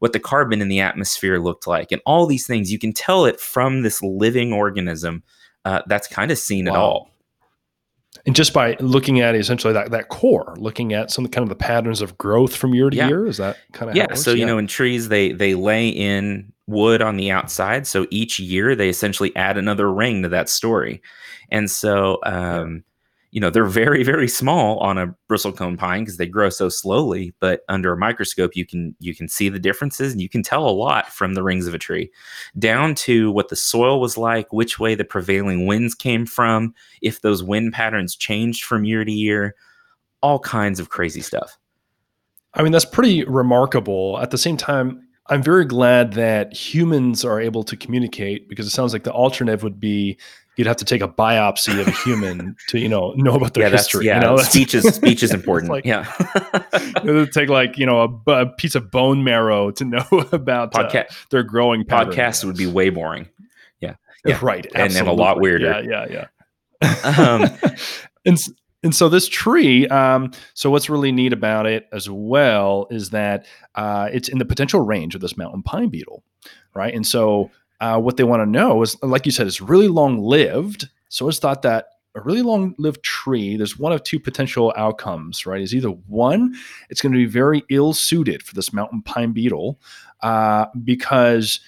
what 0.00 0.12
the 0.12 0.20
carbon 0.20 0.60
in 0.60 0.68
the 0.68 0.80
atmosphere 0.80 1.38
looked 1.38 1.66
like, 1.66 1.90
and 1.90 2.02
all 2.04 2.26
these 2.26 2.46
things. 2.46 2.70
You 2.70 2.78
can 2.78 2.92
tell 2.92 3.24
it 3.24 3.40
from 3.40 3.80
this 3.80 4.02
living 4.02 4.52
organism 4.52 5.22
uh, 5.64 5.80
that's 5.86 6.06
kind 6.06 6.30
of 6.30 6.36
seen 6.36 6.66
wow. 6.66 6.74
it 6.74 6.76
all 6.76 7.13
and 8.26 8.34
just 8.34 8.52
by 8.52 8.76
looking 8.80 9.20
at 9.20 9.34
essentially 9.34 9.72
that, 9.72 9.90
that 9.90 10.08
core 10.08 10.54
looking 10.58 10.92
at 10.92 11.10
some 11.10 11.26
kind 11.26 11.42
of 11.42 11.48
the 11.48 11.56
patterns 11.56 12.00
of 12.00 12.16
growth 12.16 12.54
from 12.56 12.74
year 12.74 12.90
to 12.90 12.96
yeah. 12.96 13.08
year 13.08 13.26
is 13.26 13.36
that 13.38 13.58
kind 13.72 13.90
of 13.90 13.96
yeah 13.96 14.14
so 14.14 14.32
you 14.32 14.46
know 14.46 14.58
in 14.58 14.66
trees 14.66 15.08
they 15.08 15.32
they 15.32 15.54
lay 15.54 15.88
in 15.88 16.52
wood 16.66 17.02
on 17.02 17.16
the 17.16 17.30
outside 17.30 17.86
so 17.86 18.06
each 18.10 18.38
year 18.38 18.74
they 18.74 18.88
essentially 18.88 19.34
add 19.36 19.58
another 19.58 19.92
ring 19.92 20.22
to 20.22 20.28
that 20.30 20.48
story. 20.48 21.02
And 21.50 21.70
so 21.70 22.18
um, 22.24 22.84
you 23.34 23.40
know 23.40 23.50
they're 23.50 23.64
very 23.64 24.04
very 24.04 24.28
small 24.28 24.78
on 24.78 24.96
a 24.96 25.12
bristlecone 25.28 25.76
pine 25.76 26.02
because 26.02 26.18
they 26.18 26.26
grow 26.26 26.48
so 26.48 26.68
slowly 26.68 27.34
but 27.40 27.62
under 27.68 27.92
a 27.92 27.96
microscope 27.96 28.54
you 28.54 28.64
can 28.64 28.94
you 29.00 29.12
can 29.12 29.28
see 29.28 29.48
the 29.48 29.58
differences 29.58 30.12
and 30.12 30.22
you 30.22 30.28
can 30.28 30.42
tell 30.42 30.66
a 30.68 30.70
lot 30.70 31.12
from 31.12 31.34
the 31.34 31.42
rings 31.42 31.66
of 31.66 31.74
a 31.74 31.78
tree. 31.78 32.10
Down 32.58 32.94
to 32.96 33.32
what 33.32 33.48
the 33.48 33.56
soil 33.56 34.00
was 34.00 34.16
like 34.16 34.52
which 34.52 34.78
way 34.78 34.94
the 34.94 35.04
prevailing 35.04 35.66
winds 35.66 35.96
came 35.96 36.26
from 36.26 36.74
if 37.02 37.22
those 37.22 37.42
wind 37.42 37.72
patterns 37.72 38.14
changed 38.14 38.64
from 38.64 38.84
year 38.84 39.04
to 39.04 39.12
year 39.12 39.56
all 40.22 40.38
kinds 40.38 40.78
of 40.78 40.88
crazy 40.88 41.20
stuff. 41.20 41.58
I 42.54 42.62
mean 42.62 42.70
that's 42.70 42.84
pretty 42.84 43.24
remarkable. 43.24 44.16
At 44.20 44.30
the 44.30 44.38
same 44.38 44.56
time 44.56 45.08
I'm 45.26 45.42
very 45.42 45.64
glad 45.64 46.12
that 46.12 46.52
humans 46.54 47.24
are 47.24 47.40
able 47.40 47.64
to 47.64 47.76
communicate 47.76 48.48
because 48.48 48.66
it 48.66 48.70
sounds 48.70 48.92
like 48.92 49.02
the 49.02 49.12
alternative 49.12 49.64
would 49.64 49.80
be 49.80 50.18
you'd 50.56 50.66
have 50.66 50.76
to 50.76 50.84
take 50.84 51.02
a 51.02 51.08
biopsy 51.08 51.78
of 51.80 51.88
a 51.88 51.90
human 51.90 52.56
to 52.68 52.78
you 52.78 52.88
know 52.88 53.12
know 53.16 53.34
about 53.34 53.54
their 53.54 53.64
yeah, 53.64 53.70
history. 53.70 54.06
Yeah, 54.06 54.16
you 54.16 54.20
know? 54.20 54.36
speech 54.38 54.74
is 54.74 54.84
speech 54.94 55.22
is 55.22 55.30
important. 55.34 55.70
like, 55.70 55.84
yeah, 55.84 56.12
it 56.72 57.04
would 57.04 57.32
take 57.32 57.48
like 57.48 57.78
you 57.78 57.86
know 57.86 58.22
a, 58.26 58.30
a, 58.30 58.46
piece 58.46 58.74
of 58.74 58.90
bone 58.90 59.24
marrow 59.24 59.70
to 59.72 59.84
know 59.84 60.06
about 60.32 60.72
Podca- 60.72 61.10
uh, 61.10 61.14
their 61.30 61.42
growing. 61.42 61.84
Podcasts 61.84 62.44
would 62.44 62.56
be 62.56 62.66
way 62.66 62.90
boring. 62.90 63.28
Yeah, 63.80 63.94
yeah. 64.24 64.38
right, 64.42 64.66
and, 64.74 64.94
and, 64.94 65.08
a 65.08 65.12
lot 65.12 65.40
weirder. 65.40 65.82
Yeah, 65.82 66.06
yeah, 66.08 66.26
yeah. 66.82 67.14
um, 67.16 67.50
and 68.24 68.38
and 68.82 68.94
so 68.94 69.08
this 69.08 69.28
tree, 69.28 69.88
um, 69.88 70.30
so 70.52 70.70
what's 70.70 70.90
really 70.90 71.10
neat 71.10 71.32
about 71.32 71.66
it 71.66 71.88
as 71.90 72.08
well 72.10 72.86
is 72.90 73.10
that 73.10 73.46
uh, 73.74 74.10
it's 74.12 74.28
in 74.28 74.38
the 74.38 74.44
potential 74.44 74.80
range 74.80 75.14
of 75.14 75.22
this 75.22 75.38
mountain 75.38 75.62
pine 75.62 75.88
beetle, 75.88 76.22
right? 76.74 76.94
And 76.94 77.06
so 77.06 77.50
uh, 77.80 78.00
what 78.00 78.16
they 78.16 78.24
want 78.24 78.40
to 78.40 78.46
know 78.46 78.82
is, 78.82 79.00
like 79.02 79.26
you 79.26 79.32
said, 79.32 79.46
it's 79.46 79.60
really 79.60 79.88
long 79.88 80.18
lived. 80.18 80.88
So 81.08 81.28
it's 81.28 81.38
thought 81.38 81.62
that 81.62 81.86
a 82.14 82.20
really 82.20 82.42
long 82.42 82.74
lived 82.78 83.02
tree, 83.02 83.56
there's 83.56 83.78
one 83.78 83.92
of 83.92 84.02
two 84.02 84.20
potential 84.20 84.72
outcomes, 84.76 85.46
right? 85.46 85.60
Is 85.60 85.74
either 85.74 85.88
one, 85.88 86.54
it's 86.88 87.00
going 87.00 87.12
to 87.12 87.18
be 87.18 87.26
very 87.26 87.64
ill 87.70 87.92
suited 87.92 88.42
for 88.42 88.54
this 88.54 88.72
mountain 88.72 89.02
pine 89.02 89.32
beetle 89.32 89.80
uh, 90.22 90.66
because 90.84 91.60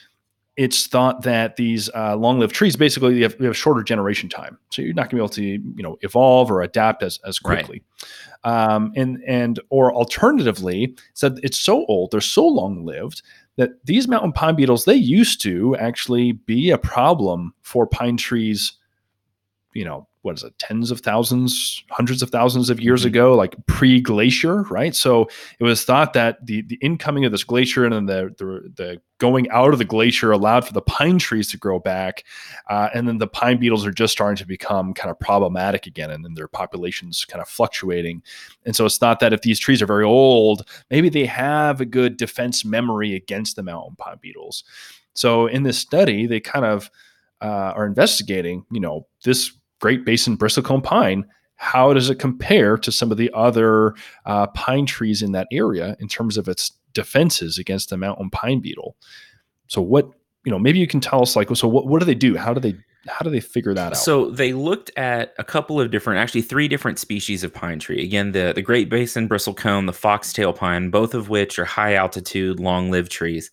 it's 0.57 0.87
thought 0.87 1.23
that 1.23 1.57
these 1.57 1.91
uh, 1.95 2.17
long-lived 2.17 2.55
trees 2.55 2.77
basically 2.77 3.21
have, 3.23 3.39
have 3.41 3.57
shorter 3.57 3.83
generation 3.83 4.29
time, 4.29 4.57
so 4.71 4.81
you're 4.81 4.95
not 4.95 5.11
going 5.11 5.11
to 5.11 5.17
be 5.17 5.21
able 5.21 5.29
to 5.29 5.43
you 5.77 5.83
know 5.83 5.99
evolve 6.01 6.51
or 6.51 6.63
adapt 6.63 7.03
as 7.03 7.19
as 7.27 7.39
quickly. 7.39 7.83
Right. 8.45 8.75
Um, 8.75 8.93
and 8.97 9.23
and 9.27 9.61
or 9.69 9.93
alternatively, 9.93 10.97
said 11.13 11.41
it's 11.43 11.59
so 11.59 11.85
old, 11.87 12.11
they're 12.11 12.21
so 12.23 12.47
long-lived 12.47 13.21
that 13.57 13.85
these 13.85 14.07
mountain 14.09 14.33
pine 14.33 14.55
beetles 14.57 14.85
they 14.85 14.95
used 14.95 15.41
to 15.43 15.77
actually 15.77 16.33
be 16.33 16.71
a 16.71 16.79
problem 16.79 17.55
for 17.63 17.87
pine 17.87 18.17
trees 18.17 18.75
you 19.77 19.85
know, 19.85 20.09
what 20.27 20.37
is 20.37 20.45
it, 20.45 20.59
tens 20.59 20.91
of 20.91 21.01
thousands, 21.01 21.83
hundreds 21.91 22.21
of 22.21 22.29
thousands 22.29 22.69
of 22.69 22.81
years 22.81 23.01
mm-hmm. 23.01 23.09
ago, 23.09 23.35
like 23.35 23.55
pre-glacier, 23.67 24.63
right? 24.65 24.95
So 24.95 25.29
it 25.59 25.65
was 25.65 25.85
thought 25.85 26.13
that 26.13 26.45
the 26.45 26.63
the 26.63 26.79
incoming 26.83 27.25
of 27.25 27.33
this 27.33 27.45
glacier 27.45 27.85
and 27.85 27.95
then 27.95 28.07
the 28.07 28.35
the, 28.37 28.73
the 28.77 29.01
going 29.19 29.49
out 29.51 29.73
of 29.73 29.79
the 29.79 29.85
glacier 29.85 30.31
allowed 30.33 30.67
for 30.67 30.75
the 30.75 30.83
pine 30.83 31.19
trees 31.19 31.51
to 31.51 31.57
grow 31.57 31.79
back, 31.79 32.25
uh, 32.69 32.91
and 32.93 33.09
then 33.09 33.19
the 33.19 33.27
pine 33.27 33.59
beetles 33.59 33.87
are 33.87 33.93
just 33.93 34.13
starting 34.13 34.37
to 34.37 34.47
become 34.47 34.93
kind 34.93 35.11
of 35.11 35.19
problematic 35.19 35.87
again, 35.87 36.11
and 36.11 36.25
then 36.25 36.35
their 36.35 36.49
populations 36.49 37.25
kind 37.25 37.41
of 37.41 37.49
fluctuating. 37.49 38.23
And 38.67 38.77
so 38.77 38.85
it's 38.85 38.99
thought 38.99 39.21
that 39.21 39.33
if 39.33 39.41
these 39.41 39.59
trees 39.59 39.81
are 39.81 39.87
very 39.87 40.05
old, 40.05 40.69
maybe 40.91 41.09
they 41.09 41.25
have 41.25 41.81
a 41.81 41.87
good 41.87 42.17
defense 42.19 42.65
memory 42.65 43.15
against 43.15 43.57
the 43.57 43.63
mountain 43.63 43.97
pine 43.97 44.19
beetles. 44.21 44.65
So 45.15 45.47
in 45.47 45.63
this 45.63 45.79
study, 45.79 46.27
they 46.27 46.41
kind 46.41 46.67
of 46.67 46.91
uh, 47.41 47.73
are 47.77 47.87
investigating, 47.87 48.65
you 48.71 48.81
know, 48.81 49.07
this 49.25 49.53
Great 49.81 50.05
Basin 50.05 50.37
bristlecone 50.37 50.83
pine, 50.83 51.27
how 51.57 51.93
does 51.93 52.11
it 52.11 52.19
compare 52.19 52.77
to 52.79 52.93
some 52.93 53.11
of 53.11 53.17
the 53.17 53.31
other 53.35 53.95
uh, 54.25 54.47
pine 54.49 54.87
trees 54.87 55.23
in 55.23 55.33
that 55.33 55.49
area 55.51 55.97
in 56.01 56.09
terms 56.09 56.37
of 56.37 56.49
its 56.49 56.73
defenses 56.93 57.59
against 57.59 57.91
the 57.91 57.97
mountain 57.97 58.31
pine 58.31 58.61
beetle? 58.61 58.97
So 59.69 59.81
what 59.81 60.11
you 60.45 60.53
know, 60.53 60.59
maybe 60.61 60.79
you 60.79 60.87
can 60.87 61.01
tell 61.01 61.23
us 61.23 61.35
like, 61.35 61.55
so 61.57 61.67
what, 61.67 61.89
what 61.89 61.99
do 61.99 62.07
they 62.07 62.15
do? 62.15 62.37
How 62.37 62.55
do 62.55 62.61
they 62.61 62.77
how 63.09 63.25
do 63.25 63.31
they 63.31 63.41
figure 63.41 63.75
that 63.75 63.93
out? 63.93 63.97
So 63.97 64.31
they 64.31 64.53
looked 64.53 64.91
at 64.97 65.35
a 65.39 65.45
couple 65.45 65.81
of 65.81 65.91
different, 65.91 66.21
actually 66.21 66.43
three 66.43 66.69
different 66.69 66.99
species 66.99 67.45
of 67.45 67.53
pine 67.53 67.79
tree. 67.79 68.03
Again, 68.03 68.33
the 68.33 68.53
the 68.55 68.63
Great 68.63 68.89
Basin 68.89 69.29
bristlecone, 69.29 69.87
the 69.87 69.93
foxtail 69.93 70.53
pine, 70.53 70.91
both 70.91 71.15
of 71.15 71.29
which 71.29 71.59
are 71.59 71.65
high 71.65 71.95
altitude, 71.95 72.61
long 72.61 72.91
lived 72.91 73.11
trees. 73.11 73.51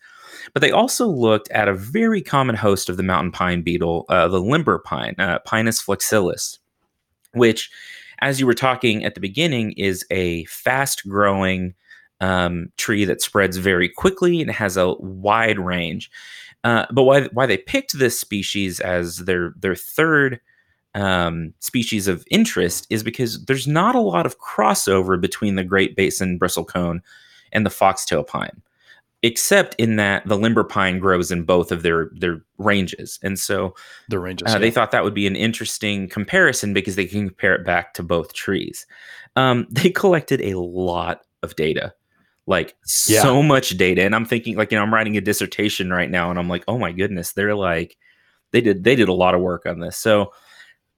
But 0.51 0.62
they 0.62 0.71
also 0.71 1.07
looked 1.07 1.50
at 1.51 1.67
a 1.67 1.73
very 1.73 2.21
common 2.21 2.55
host 2.55 2.89
of 2.89 2.97
the 2.97 3.03
mountain 3.03 3.31
pine 3.31 3.62
beetle, 3.62 4.05
uh, 4.09 4.27
the 4.27 4.41
limber 4.41 4.79
pine, 4.79 5.15
uh, 5.17 5.39
Pinus 5.39 5.81
flexilis, 5.81 6.59
which, 7.33 7.71
as 8.19 8.39
you 8.39 8.45
were 8.45 8.53
talking 8.53 9.05
at 9.05 9.15
the 9.15 9.21
beginning, 9.21 9.71
is 9.73 10.05
a 10.12 10.45
fast 10.45 11.07
growing 11.07 11.73
um, 12.19 12.71
tree 12.77 13.05
that 13.05 13.21
spreads 13.21 13.57
very 13.57 13.89
quickly 13.89 14.41
and 14.41 14.51
has 14.51 14.77
a 14.77 14.93
wide 14.93 15.59
range. 15.59 16.09
Uh, 16.63 16.85
but 16.91 17.03
why 17.03 17.23
why 17.33 17.45
they 17.45 17.57
picked 17.57 17.97
this 18.00 18.19
species 18.19 18.79
as 18.79 19.17
their 19.17 19.53
their 19.57 19.75
third 19.75 20.39
um, 20.95 21.53
species 21.59 22.07
of 22.07 22.25
interest 22.29 22.88
is 22.89 23.03
because 23.03 23.43
there's 23.45 23.67
not 23.67 23.95
a 23.95 24.00
lot 24.00 24.25
of 24.25 24.39
crossover 24.39 25.19
between 25.19 25.55
the 25.55 25.63
Great 25.63 25.95
Basin 25.95 26.39
bristlecone 26.39 27.01
and 27.51 27.65
the 27.65 27.69
foxtail 27.69 28.23
pine 28.23 28.62
except 29.24 29.74
in 29.75 29.96
that 29.96 30.27
the 30.27 30.38
limber 30.38 30.65
pine 30.65 31.00
grows 31.00 31.32
in 31.32 31.44
both 31.44 31.72
of 31.72 31.82
their 31.82 32.12
their 32.13 32.42
ranges 32.58 33.18
and 33.24 33.39
so 33.39 33.74
the 34.10 34.20
ranges 34.20 34.48
uh, 34.48 34.51
yeah. 34.51 34.58
they 34.60 34.70
thought 34.70 34.92
that 34.92 35.03
would 35.03 35.13
be 35.13 35.25
an 35.25 35.36
interesting 35.36 36.08
comparison 36.10 36.74
because 36.74 36.96
they 36.96 37.06
can 37.06 37.30
compare 37.30 37.56
it 37.56 37.65
back 37.65 37.94
to 37.94 38.03
both 38.03 38.34
trees 38.34 38.86
um, 39.36 39.65
they 39.72 39.89
collected 39.89 40.42
a 40.42 40.60
lot 40.60 41.22
of 41.42 41.56
data 41.56 41.94
like 42.46 42.75
yeah. 43.08 43.22
so 43.22 43.42
much 43.42 43.72
data 43.77 44.03
and 44.03 44.13
i'm 44.13 44.25
thinking 44.25 44.58
like 44.58 44.72
you 44.72 44.77
know 44.77 44.84
i'm 44.84 44.94
writing 44.94 45.18
a 45.18 45.22
dissertation 45.22 45.89
right 45.89 46.12
now 46.12 46.30
and 46.30 46.38
i'm 46.38 46.50
like 46.50 46.63
oh 46.68 46.77
my 46.77 46.92
goodness 46.92 47.32
they're 47.32 47.56
like 47.56 47.98
they 48.51 48.60
did 48.60 48.84
they 48.84 48.96
did 48.96 49.08
a 49.08 49.13
lot 49.13 49.34
of 49.34 49.42
work 49.42 49.65
on 49.65 49.80
this 49.80 49.98
so 49.98 50.32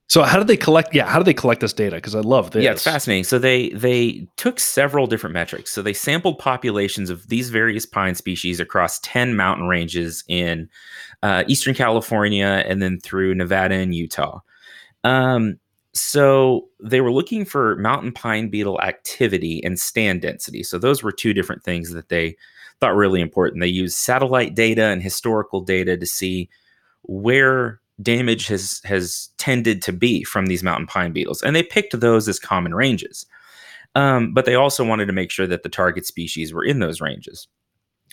so 0.07 0.21
how 0.21 0.37
did 0.37 0.47
they 0.47 0.57
collect? 0.57 0.93
Yeah, 0.93 1.07
how 1.07 1.17
do 1.17 1.23
they 1.23 1.33
collect 1.33 1.61
this 1.61 1.73
data? 1.73 1.95
Because 1.95 2.13
I 2.13 2.19
love 2.19 2.51
this. 2.51 2.63
Yeah, 2.63 2.71
it's 2.71 2.83
fascinating. 2.83 3.23
So 3.23 3.39
they 3.39 3.69
they 3.69 4.27
took 4.37 4.59
several 4.59 5.07
different 5.07 5.33
metrics. 5.33 5.71
So 5.71 5.81
they 5.81 5.93
sampled 5.93 6.37
populations 6.37 7.09
of 7.09 7.27
these 7.27 7.49
various 7.49 7.85
pine 7.85 8.13
species 8.15 8.59
across 8.59 8.99
ten 8.99 9.35
mountain 9.35 9.67
ranges 9.67 10.23
in 10.27 10.69
uh, 11.23 11.43
eastern 11.47 11.73
California 11.73 12.63
and 12.67 12.81
then 12.81 12.99
through 12.99 13.33
Nevada 13.33 13.75
and 13.75 13.95
Utah. 13.95 14.41
Um, 15.03 15.59
so 15.93 16.67
they 16.83 17.01
were 17.01 17.11
looking 17.11 17.45
for 17.45 17.77
mountain 17.77 18.11
pine 18.11 18.49
beetle 18.49 18.79
activity 18.81 19.63
and 19.63 19.79
stand 19.79 20.21
density. 20.21 20.61
So 20.61 20.77
those 20.77 21.01
were 21.01 21.11
two 21.11 21.33
different 21.33 21.63
things 21.63 21.91
that 21.91 22.09
they 22.09 22.35
thought 22.79 22.95
really 22.95 23.21
important. 23.21 23.61
They 23.61 23.67
used 23.67 23.97
satellite 23.97 24.55
data 24.55 24.83
and 24.83 25.01
historical 25.01 25.61
data 25.61 25.97
to 25.97 26.05
see 26.05 26.49
where 27.03 27.79
damage 28.01 28.47
has 28.47 28.81
has 28.83 29.29
tended 29.37 29.81
to 29.83 29.93
be 29.93 30.23
from 30.23 30.47
these 30.47 30.63
mountain 30.63 30.87
pine 30.87 31.11
beetles, 31.11 31.41
and 31.41 31.55
they 31.55 31.63
picked 31.63 31.99
those 31.99 32.27
as 32.27 32.39
common 32.39 32.73
ranges. 32.73 33.25
Um, 33.95 34.33
but 34.33 34.45
they 34.45 34.55
also 34.55 34.83
wanted 34.83 35.05
to 35.05 35.13
make 35.13 35.31
sure 35.31 35.47
that 35.47 35.63
the 35.63 35.69
target 35.69 36.05
species 36.05 36.53
were 36.53 36.65
in 36.65 36.79
those 36.79 36.99
ranges. 36.99 37.47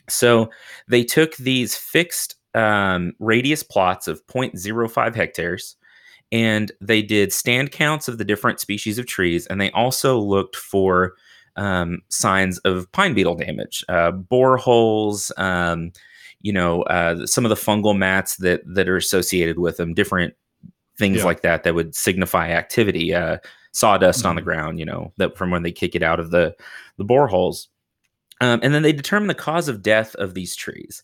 So 0.08 0.50
they 0.88 1.02
took 1.02 1.36
these 1.36 1.76
fixed 1.76 2.36
um, 2.54 3.12
radius 3.18 3.62
plots 3.62 4.08
of 4.08 4.24
0.05 4.26 5.14
hectares 5.14 5.76
and 6.30 6.72
they 6.80 7.02
did 7.02 7.32
stand 7.32 7.72
counts 7.72 8.08
of 8.08 8.18
the 8.18 8.24
different 8.24 8.60
species 8.60 8.98
of 8.98 9.06
trees 9.06 9.46
and 9.46 9.60
they 9.60 9.70
also 9.72 10.18
looked 10.18 10.56
for 10.56 11.14
um, 11.56 12.00
signs 12.08 12.58
of 12.58 12.90
pine 12.92 13.14
beetle 13.14 13.34
damage, 13.34 13.84
uh, 13.88 14.10
bore 14.10 14.56
holes, 14.56 15.32
um, 15.36 15.92
you 16.42 16.52
know 16.52 16.82
uh, 16.82 17.26
some 17.26 17.44
of 17.44 17.48
the 17.48 17.54
fungal 17.54 17.96
mats 17.96 18.36
that 18.36 18.60
that 18.66 18.88
are 18.88 18.96
associated 18.96 19.58
with 19.58 19.78
them 19.78 19.94
different 19.94 20.34
things 20.98 21.18
yeah. 21.18 21.24
like 21.24 21.40
that 21.42 21.62
that 21.62 21.74
would 21.74 21.94
signify 21.94 22.50
activity 22.50 23.14
uh, 23.14 23.38
sawdust 23.72 24.20
mm-hmm. 24.20 24.28
on 24.28 24.34
the 24.36 24.40
mm-hmm. 24.40 24.46
ground 24.46 24.78
you 24.78 24.84
know 24.84 25.12
that 25.16 25.36
from 25.36 25.50
when 25.50 25.62
they 25.62 25.72
kick 25.72 25.94
it 25.94 26.02
out 26.02 26.20
of 26.20 26.30
the 26.30 26.54
the 26.98 27.04
boreholes 27.04 27.68
um, 28.40 28.60
and 28.62 28.74
then 28.74 28.82
they 28.82 28.92
determine 28.92 29.28
the 29.28 29.34
cause 29.34 29.68
of 29.68 29.82
death 29.82 30.14
of 30.16 30.34
these 30.34 30.54
trees 30.54 31.02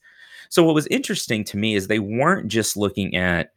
so 0.50 0.62
what 0.62 0.74
was 0.74 0.86
interesting 0.88 1.44
to 1.44 1.56
me 1.56 1.74
is 1.74 1.86
they 1.86 1.98
weren't 1.98 2.48
just 2.48 2.76
looking 2.76 3.16
at 3.16 3.52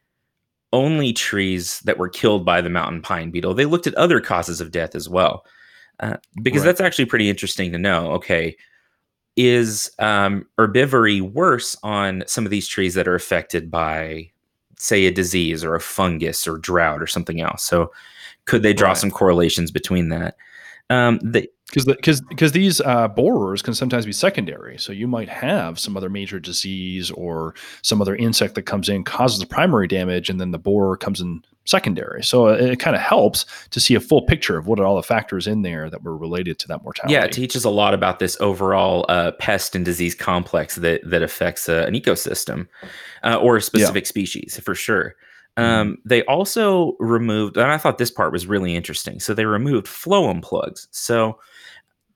only 0.74 1.12
trees 1.12 1.80
that 1.82 1.98
were 1.98 2.10
killed 2.10 2.46
by 2.46 2.62
the 2.62 2.70
mountain 2.70 3.02
pine 3.02 3.32
beetle 3.32 3.54
they 3.54 3.66
looked 3.66 3.88
at 3.88 3.96
other 3.96 4.22
causes 4.22 4.62
of 4.62 4.72
death 4.72 4.96
as 4.96 5.10
well 5.10 5.46
uh, 6.00 6.16
because 6.42 6.62
right. 6.62 6.68
that's 6.68 6.82
actually 6.82 7.06
pretty 7.06 7.30
interesting 7.30 7.72
to 7.72 7.78
know 7.78 8.12
okay 8.12 8.56
is 9.36 9.92
um, 10.00 10.46
herbivory 10.58 11.22
worse 11.22 11.78
on 11.84 12.24
some 12.28 12.46
of 12.46 12.52
these 12.52 12.68
trees 12.68 12.94
that 12.96 13.08
are 13.08 13.16
affected 13.16 13.72
by, 13.72 14.30
say, 14.78 15.06
a 15.06 15.12
disease 15.12 15.64
or 15.64 15.76
a 15.76 15.82
fungus 15.82 16.48
or 16.48 16.58
drought 16.58 17.02
or 17.02 17.08
something 17.08 17.42
else? 17.42 17.64
So, 17.64 17.92
could 18.46 18.64
they 18.64 18.74
draw 18.74 18.90
right. 18.90 18.98
some 18.98 19.12
correlations 19.12 19.72
between 19.72 20.10
that? 20.10 20.36
Um, 20.90 21.20
because 21.72 21.86
because 21.86 22.22
because 22.22 22.52
these 22.52 22.82
uh, 22.82 23.08
borers 23.08 23.62
can 23.62 23.74
sometimes 23.74 24.06
be 24.06 24.12
secondary. 24.12 24.78
So 24.78 24.92
you 24.92 25.08
might 25.08 25.30
have 25.30 25.80
some 25.80 25.96
other 25.96 26.10
major 26.10 26.40
disease 26.40 27.12
or 27.12 27.56
some 27.82 28.02
other 28.02 28.16
insect 28.16 28.56
that 28.56 28.64
comes 28.64 28.90
in 28.90 29.04
causes 29.06 29.40
the 29.40 29.46
primary 29.46 29.88
damage, 29.88 30.30
and 30.30 30.40
then 30.40 30.52
the 30.52 30.60
borer 30.60 30.98
comes 30.98 31.22
in 31.22 31.44
secondary. 31.66 32.24
So 32.24 32.48
it, 32.48 32.72
it 32.72 32.80
kind 32.80 32.96
of 32.96 33.02
helps 33.02 33.46
to 33.70 33.80
see 33.80 33.96
a 33.96 34.00
full 34.00 34.24
picture 34.24 34.58
of 34.58 34.68
what 34.68 34.80
are 34.80 34.86
all 34.86 34.96
the 34.96 35.04
factors 35.04 35.48
in 35.48 35.62
there 35.62 35.90
that 35.90 36.04
were 36.04 36.18
related 36.18 36.60
to 36.60 36.68
that 36.70 36.84
mortality. 36.84 37.14
Yeah, 37.14 37.26
it 37.26 37.32
teaches 37.32 37.66
a 37.66 37.70
lot 37.70 37.94
about 37.94 38.20
this 38.20 38.40
overall 38.40 39.06
uh, 39.10 39.32
pest 39.34 39.76
and 39.76 39.86
disease 39.86 40.16
complex 40.16 40.76
that 40.76 41.02
that 41.10 41.22
affects 41.22 41.70
uh, 41.70 41.86
an 41.88 41.94
ecosystem 41.94 42.68
uh, 43.24 43.36
or 43.36 43.58
a 43.58 43.62
specific 43.62 44.06
yeah. 44.06 44.10
species 44.10 44.60
for 44.64 44.76
sure. 44.76 45.16
Mm-hmm. 45.58 45.70
Um, 45.70 45.98
they 46.06 46.24
also 46.24 46.96
removed, 47.00 47.58
and 47.58 47.72
I 47.72 47.78
thought 47.78 47.98
this 47.98 48.12
part 48.12 48.32
was 48.32 48.48
really 48.48 48.76
interesting. 48.76 49.20
So 49.20 49.34
they 49.34 49.46
removed 49.46 49.86
phloem 49.86 50.42
plugs. 50.42 50.88
So 50.92 51.40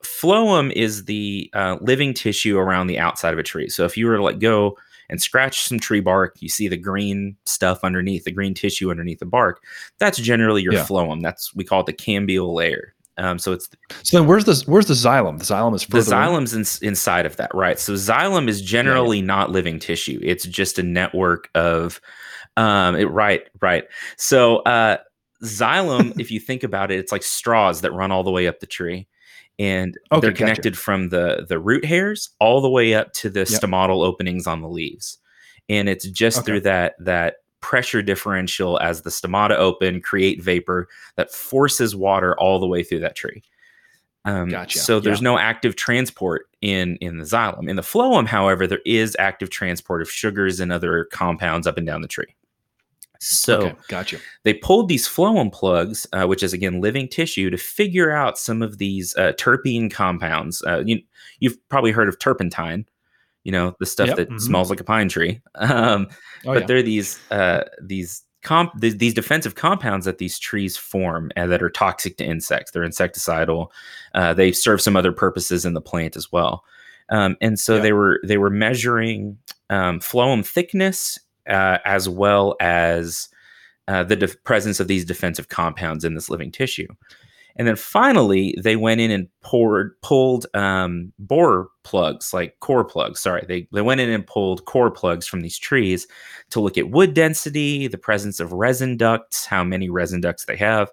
phloem 0.02 0.72
is 0.72 1.04
the 1.04 1.50
uh, 1.52 1.76
living 1.80 2.14
tissue 2.14 2.56
around 2.58 2.86
the 2.86 2.98
outside 2.98 3.32
of 3.32 3.38
a 3.38 3.42
tree. 3.42 3.68
So 3.68 3.84
if 3.84 3.96
you 3.96 4.06
were 4.06 4.16
to 4.16 4.22
like 4.22 4.38
go 4.38 4.76
and 5.08 5.20
scratch 5.20 5.62
some 5.62 5.78
tree 5.78 6.00
bark, 6.00 6.36
you 6.40 6.48
see 6.48 6.68
the 6.68 6.76
green 6.76 7.36
stuff 7.44 7.80
underneath, 7.82 8.24
the 8.24 8.32
green 8.32 8.54
tissue 8.54 8.90
underneath 8.90 9.18
the 9.18 9.26
bark. 9.26 9.62
That's 9.98 10.18
generally 10.18 10.62
your 10.62 10.74
yeah. 10.74 10.84
phloem. 10.84 11.22
That's 11.22 11.54
we 11.54 11.64
call 11.64 11.80
it 11.80 11.86
the 11.86 11.92
cambial 11.92 12.54
layer. 12.54 12.94
Um, 13.18 13.38
so 13.38 13.52
it's 13.52 13.68
so 14.02 14.18
then 14.18 14.26
where's 14.26 14.44
the 14.44 14.62
where's 14.66 14.86
the 14.86 14.94
xylem? 14.94 15.38
The 15.38 15.44
xylem 15.44 15.74
is 15.74 15.86
the 15.86 15.98
xylem's 15.98 16.52
in, 16.52 16.86
inside 16.86 17.24
of 17.24 17.36
that, 17.36 17.54
right? 17.54 17.78
So 17.78 17.94
xylem 17.94 18.48
is 18.48 18.60
generally 18.60 19.18
yeah. 19.18 19.24
not 19.24 19.50
living 19.50 19.78
tissue. 19.78 20.20
It's 20.22 20.44
just 20.44 20.78
a 20.78 20.82
network 20.82 21.48
of 21.54 22.00
um, 22.58 22.94
it, 22.96 23.10
right, 23.10 23.48
right. 23.60 23.84
So 24.18 24.58
uh, 24.58 24.98
xylem, 25.42 26.12
if 26.20 26.30
you 26.30 26.40
think 26.40 26.62
about 26.62 26.90
it, 26.90 26.98
it's 26.98 27.12
like 27.12 27.22
straws 27.22 27.80
that 27.80 27.92
run 27.92 28.12
all 28.12 28.22
the 28.22 28.30
way 28.30 28.48
up 28.48 28.60
the 28.60 28.66
tree 28.66 29.06
and 29.58 29.96
okay, 30.12 30.20
they're 30.20 30.32
connected 30.32 30.72
gotcha. 30.72 30.82
from 30.82 31.08
the 31.08 31.46
the 31.48 31.58
root 31.58 31.84
hairs 31.84 32.30
all 32.40 32.60
the 32.60 32.68
way 32.68 32.94
up 32.94 33.12
to 33.12 33.30
the 33.30 33.40
yep. 33.40 33.48
stomatal 33.48 34.04
openings 34.04 34.46
on 34.46 34.60
the 34.60 34.68
leaves 34.68 35.18
and 35.68 35.88
it's 35.88 36.06
just 36.06 36.38
okay. 36.38 36.46
through 36.46 36.60
that 36.60 36.94
that 36.98 37.36
pressure 37.60 38.02
differential 38.02 38.78
as 38.80 39.02
the 39.02 39.10
stomata 39.10 39.56
open 39.56 40.00
create 40.00 40.42
vapor 40.42 40.88
that 41.16 41.32
forces 41.32 41.96
water 41.96 42.38
all 42.38 42.60
the 42.60 42.66
way 42.66 42.82
through 42.82 43.00
that 43.00 43.16
tree 43.16 43.42
um, 44.24 44.48
gotcha. 44.48 44.78
so 44.78 45.00
there's 45.00 45.20
yeah. 45.20 45.24
no 45.24 45.38
active 45.38 45.74
transport 45.74 46.48
in 46.60 46.96
in 46.96 47.18
the 47.18 47.24
xylem 47.24 47.68
in 47.68 47.76
the 47.76 47.82
phloem 47.82 48.26
however 48.26 48.66
there 48.66 48.82
is 48.84 49.16
active 49.18 49.50
transport 49.50 50.02
of 50.02 50.10
sugars 50.10 50.60
and 50.60 50.70
other 50.70 51.08
compounds 51.12 51.66
up 51.66 51.78
and 51.78 51.86
down 51.86 52.02
the 52.02 52.08
tree 52.08 52.34
so 53.20 53.60
okay, 53.60 53.74
gotcha. 53.88 54.18
They 54.44 54.54
pulled 54.54 54.88
these 54.88 55.08
phloem 55.08 55.52
plugs, 55.52 56.06
uh, 56.12 56.26
which 56.26 56.42
is 56.42 56.52
again 56.52 56.80
living 56.80 57.08
tissue, 57.08 57.50
to 57.50 57.56
figure 57.56 58.10
out 58.10 58.38
some 58.38 58.62
of 58.62 58.78
these 58.78 59.14
uh, 59.16 59.32
terpene 59.32 59.90
compounds. 59.90 60.62
Uh, 60.66 60.82
you, 60.84 61.02
have 61.42 61.68
probably 61.68 61.92
heard 61.92 62.08
of 62.08 62.18
turpentine, 62.18 62.86
you 63.44 63.52
know, 63.52 63.74
the 63.78 63.86
stuff 63.86 64.08
yep, 64.08 64.16
that 64.16 64.28
mm-hmm. 64.28 64.38
smells 64.38 64.70
like 64.70 64.80
a 64.80 64.84
pine 64.84 65.08
tree. 65.08 65.40
Um, 65.56 66.08
oh, 66.44 66.54
but 66.54 66.60
yeah. 66.60 66.66
they're 66.66 66.82
these 66.82 67.18
uh, 67.30 67.64
these 67.82 68.22
comp 68.42 68.80
th- 68.80 68.98
these 68.98 69.14
defensive 69.14 69.56
compounds 69.56 70.06
that 70.06 70.18
these 70.18 70.38
trees 70.38 70.76
form 70.76 71.32
and 71.34 71.50
that 71.50 71.62
are 71.62 71.70
toxic 71.70 72.16
to 72.18 72.24
insects. 72.24 72.70
They're 72.70 72.86
insecticidal. 72.86 73.68
Uh, 74.14 74.34
they 74.34 74.52
serve 74.52 74.80
some 74.80 74.96
other 74.96 75.12
purposes 75.12 75.64
in 75.64 75.74
the 75.74 75.80
plant 75.80 76.16
as 76.16 76.30
well. 76.30 76.64
Um, 77.08 77.36
and 77.40 77.58
so 77.58 77.80
they 77.80 77.92
were 77.92 78.20
they 78.24 78.38
were 78.38 78.50
measuring 78.50 79.38
um, 79.70 80.00
phloem 80.00 80.46
thickness 80.46 81.18
uh, 81.48 81.78
as 81.84 82.08
well 82.08 82.56
as 82.60 83.28
uh, 83.88 84.02
the 84.04 84.16
de- 84.16 84.28
presence 84.44 84.80
of 84.80 84.88
these 84.88 85.04
defensive 85.04 85.48
compounds 85.48 86.04
in 86.04 86.14
this 86.14 86.28
living 86.28 86.50
tissue. 86.50 86.88
And 87.58 87.66
then 87.66 87.76
finally, 87.76 88.54
they 88.62 88.76
went 88.76 89.00
in 89.00 89.10
and 89.10 89.28
poured, 89.40 89.98
pulled 90.02 90.46
um, 90.54 91.12
bore 91.18 91.68
plugs, 91.84 92.34
like 92.34 92.60
core 92.60 92.84
plugs. 92.84 93.20
Sorry, 93.20 93.44
they, 93.48 93.66
they 93.72 93.80
went 93.80 94.00
in 94.00 94.10
and 94.10 94.26
pulled 94.26 94.66
core 94.66 94.90
plugs 94.90 95.26
from 95.26 95.40
these 95.40 95.58
trees 95.58 96.06
to 96.50 96.60
look 96.60 96.76
at 96.76 96.90
wood 96.90 97.14
density, 97.14 97.88
the 97.88 97.96
presence 97.96 98.40
of 98.40 98.52
resin 98.52 98.98
ducts, 98.98 99.46
how 99.46 99.64
many 99.64 99.88
resin 99.88 100.20
ducts 100.20 100.44
they 100.44 100.56
have. 100.56 100.90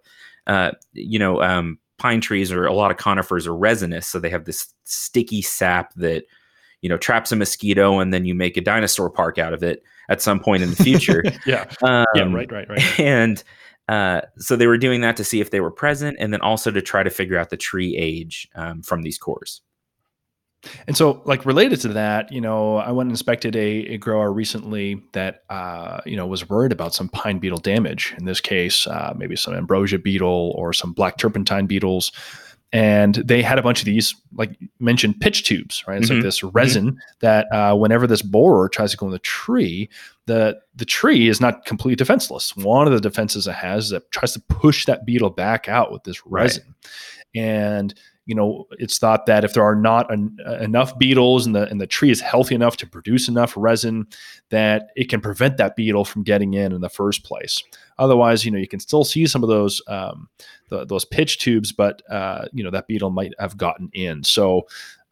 Uh, 0.48 0.72
you 0.94 1.20
know, 1.20 1.42
um, 1.42 1.80
pine 1.98 2.22
trees 2.22 2.52
or 2.52 2.66
a 2.66 2.74
lot 2.74 2.92
of 2.92 2.98
conifers 2.98 3.46
are 3.46 3.56
resinous, 3.56 4.08
so 4.08 4.20
they 4.20 4.30
have 4.30 4.46
this 4.46 4.74
sticky 4.86 5.42
sap 5.42 5.94
that 5.96 6.24
you 6.84 6.90
know 6.90 6.98
traps 6.98 7.32
a 7.32 7.36
mosquito, 7.36 8.00
and 8.00 8.14
then 8.14 8.26
you 8.26 8.36
make 8.36 8.58
a 8.58 8.62
dinosaur 8.62 9.10
park 9.10 9.40
out 9.40 9.54
of 9.54 9.64
it 9.64 9.82
at 10.10 10.22
some 10.22 10.40
point 10.40 10.62
in 10.62 10.70
the 10.70 10.76
future. 10.76 11.24
yeah, 11.48 11.66
um, 11.82 12.06
yeah, 12.14 12.32
right, 12.32 12.52
right, 12.52 12.70
right. 12.70 13.00
And 13.00 13.42
uh, 13.88 14.22
so 14.38 14.56
they 14.56 14.68
were 14.68 14.78
doing 14.78 15.02
that 15.02 15.16
to 15.18 15.24
see 15.24 15.40
if 15.40 15.50
they 15.50 15.62
were 15.62 15.72
present, 15.72 16.18
and 16.20 16.32
then 16.34 16.42
also 16.42 16.70
to 16.70 16.82
try 16.82 17.02
to 17.02 17.10
figure 17.10 17.38
out 17.38 17.50
the 17.50 17.58
tree 17.58 17.96
age 17.98 18.50
um, 18.54 18.84
from 18.84 19.02
these 19.02 19.18
cores. 19.18 19.62
And 20.88 20.96
so, 20.96 21.22
like 21.26 21.46
related 21.46 21.80
to 21.82 21.90
that, 21.90 22.32
you 22.32 22.42
know, 22.42 22.78
I 22.78 22.92
went 22.92 23.08
and 23.08 23.14
inspected 23.14 23.56
a, 23.56 23.94
a 23.94 23.98
grower 23.98 24.32
recently 24.32 25.02
that, 25.14 25.44
uh, 25.50 26.02
you 26.06 26.16
know, 26.18 26.28
was 26.28 26.50
worried 26.50 26.72
about 26.72 26.94
some 26.94 27.10
pine 27.10 27.40
beetle 27.40 27.60
damage. 27.60 28.14
In 28.18 28.26
this 28.26 28.40
case, 28.42 28.88
uh, 28.88 29.14
maybe 29.16 29.36
some 29.36 29.54
ambrosia 29.54 30.00
beetle 30.00 30.54
or 30.58 30.74
some 30.74 30.94
black 30.94 31.18
turpentine 31.18 31.66
beetles 31.66 32.12
and 32.74 33.16
they 33.16 33.44
had 33.44 33.60
a 33.60 33.62
bunch 33.62 33.80
of 33.80 33.86
these 33.86 34.16
like 34.34 34.58
mentioned 34.80 35.22
pitch 35.22 35.44
tubes 35.44 35.84
right 35.88 36.00
it's 36.00 36.08
mm-hmm. 36.08 36.16
like 36.16 36.24
this 36.24 36.44
resin 36.44 36.88
mm-hmm. 36.88 36.98
that 37.22 37.46
uh, 37.54 37.76
whenever 37.76 38.08
this 38.08 38.24
borer 38.24 38.68
tries 38.68 38.92
to 38.92 38.98
go 38.98 39.06
in 39.06 39.12
the 39.12 39.20
tree 39.20 39.90
the 40.26 40.60
the 40.76 40.86
tree 40.86 41.30
is 41.30 41.40
not 41.40 41.66
completely 41.66 41.96
defenseless 41.96 42.58
one 42.58 42.88
of 42.88 42.94
the 42.94 43.00
defenses 43.00 43.48
it 43.48 43.54
has 43.54 43.86
is 43.86 43.90
that 43.92 44.12
tries 44.12 44.34
to 44.34 44.42
push 44.42 44.86
that 44.86 45.06
beetle 45.06 45.30
back 45.30 45.70
out 45.70 45.92
with 45.92 46.04
this 46.04 46.26
resin 46.26 46.66
right. 46.68 47.44
and 47.44 47.94
you 48.26 48.36
know 48.36 48.68
it's 48.72 48.98
thought 48.98 49.26
that 49.26 49.44
if 49.44 49.54
there 49.54 49.64
are 49.64 49.76
not 49.76 50.12
en- 50.12 50.38
enough 50.62 50.98
beetles 50.98 51.46
and 51.46 51.56
the 51.56 51.68
and 51.70 51.82
the 51.82 51.88
tree 51.88 52.10
is 52.10 52.22
healthy 52.22 52.56
enough 52.56 52.78
to 52.78 52.88
produce 52.88 53.28
enough 53.28 53.54
resin 53.58 54.08
that 54.50 54.90
it 54.96 55.10
can 55.10 55.20
prevent 55.22 55.58
that 55.58 55.76
beetle 55.76 56.06
from 56.06 56.24
getting 56.24 56.54
in 56.54 56.72
in 56.72 56.82
the 56.82 56.90
first 56.90 57.24
place 57.24 57.62
otherwise 57.98 58.46
you 58.46 58.52
know 58.52 58.58
you 58.58 58.68
can 58.68 58.80
still 58.80 59.04
see 59.04 59.26
some 59.26 59.44
of 59.44 59.50
those 59.50 59.82
um, 59.88 60.30
the, 60.70 60.86
those 60.86 61.06
pitch 61.06 61.40
tubes 61.40 61.72
but 61.72 62.02
uh, 62.10 62.46
you 62.54 62.64
know 62.64 62.72
that 62.72 62.88
beetle 62.88 63.10
might 63.10 63.34
have 63.40 63.58
gotten 63.58 63.90
in 63.94 64.24
so 64.24 64.66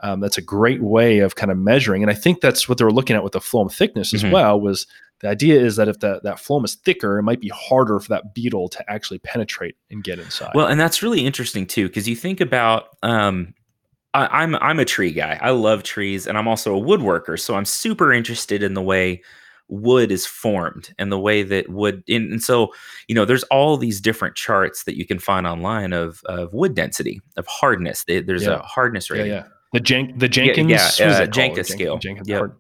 um, 0.04 0.20
that's 0.20 0.38
a 0.38 0.42
great 0.42 0.82
way 0.82 1.20
of 1.20 1.36
kind 1.36 1.52
of 1.52 1.58
measuring 1.58 2.02
and 2.02 2.12
i 2.12 2.16
think 2.16 2.42
that's 2.42 2.70
what 2.70 2.78
they 2.78 2.86
were 2.86 2.94
looking 2.94 3.16
at 3.16 3.24
with 3.24 3.34
the 3.34 3.40
phloem 3.40 3.72
thickness 3.72 4.14
as 4.14 4.24
mm-hmm. 4.24 4.34
well 4.34 4.60
was 4.60 4.88
the 5.22 5.28
idea 5.28 5.60
is 5.60 5.76
that 5.76 5.88
if 5.88 6.00
that, 6.00 6.24
that 6.24 6.38
phloem 6.38 6.66
is 6.66 6.76
thicker, 6.76 7.20
it 7.20 7.24
might 7.24 7.40
be 7.40 7.50
harder 7.50 8.00
for 8.00 8.10
that 8.10 8.34
beetle 8.34 8.70
to 8.70 8.92
actually 8.92 9.20
penetrate 9.20 9.76
and 9.90 10.04
get 10.04 10.20
inside. 10.20 10.52
Well, 10.56 10.68
and 10.68 10.80
that's 10.80 11.04
really 11.04 11.26
interesting 11.26 11.66
too, 11.68 11.88
because 11.88 12.08
you 12.08 12.16
think 12.16 12.42
about 12.42 12.98
um, 13.04 13.54
I, 14.14 14.44
am 14.44 14.56
I'm, 14.56 14.64
I'm 14.64 14.80
a 14.80 14.86
tree 14.86 15.12
guy. 15.12 15.40
I 15.42 15.52
love 15.52 15.84
trees, 15.84 16.28
and 16.28 16.38
I'm 16.38 16.48
also 16.48 16.76
a 16.76 16.82
woodworker, 16.82 17.40
so 17.40 17.56
I'm 17.56 17.66
super 17.66 18.12
interested 18.12 18.64
in 18.64 18.74
the 18.74 18.82
way 18.82 19.22
wood 19.70 20.12
is 20.12 20.26
formed 20.26 20.94
and 21.00 21.12
the 21.12 21.20
way 21.20 21.44
that 21.44 21.70
wood. 21.70 22.04
In, 22.08 22.24
and 22.34 22.44
so 22.44 22.74
you 23.08 23.16
know, 23.16 23.24
there's 23.24 23.44
all 23.44 23.78
these 23.78 24.02
different 24.02 24.36
charts 24.36 24.84
that 24.84 24.98
you 24.98 25.06
can 25.06 25.20
find 25.20 25.48
online 25.48 25.94
of 25.94 26.22
of 26.26 26.54
wood 26.54 26.76
density, 26.76 27.22
of 27.38 27.48
hardness. 27.48 28.04
There's 28.06 28.44
yeah. 28.44 28.56
a 28.56 28.60
hardness 28.60 29.10
rating. 29.10 29.28
Yeah, 29.28 29.44
yeah. 29.44 29.48
The 29.74 29.80
Jen- 29.80 30.18
the 30.18 30.28
Jenkins 30.28 30.70
yeah, 30.70 30.92
yeah 31.00 31.20
uh, 31.20 31.26
Jenkins 31.28 31.70
scale. 31.70 31.98
Jenkins, 31.98 32.28
Jenkins 32.28 32.58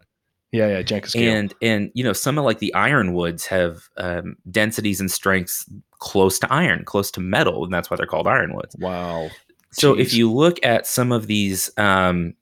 yeah, 0.51 0.67
yeah, 0.67 0.81
Jenkins. 0.81 1.15
And 1.15 1.53
and 1.61 1.91
you 1.93 2.03
know 2.03 2.13
some 2.13 2.37
of 2.37 2.45
like 2.45 2.59
the 2.59 2.73
ironwoods 2.73 3.45
have 3.45 3.89
um, 3.97 4.35
densities 4.49 4.99
and 4.99 5.09
strengths 5.09 5.69
close 5.99 6.39
to 6.39 6.51
iron, 6.51 6.83
close 6.83 7.11
to 7.11 7.19
metal, 7.19 7.63
and 7.63 7.73
that's 7.73 7.89
why 7.89 7.97
they're 7.97 8.05
called 8.05 8.27
ironwoods. 8.27 8.75
Wow. 8.79 9.29
So 9.71 9.95
Jeez. 9.95 9.99
if 9.99 10.13
you 10.13 10.31
look 10.31 10.57
at 10.63 10.85
some 10.85 11.11
of 11.13 11.27
these 11.27 11.71
um, 11.77 12.33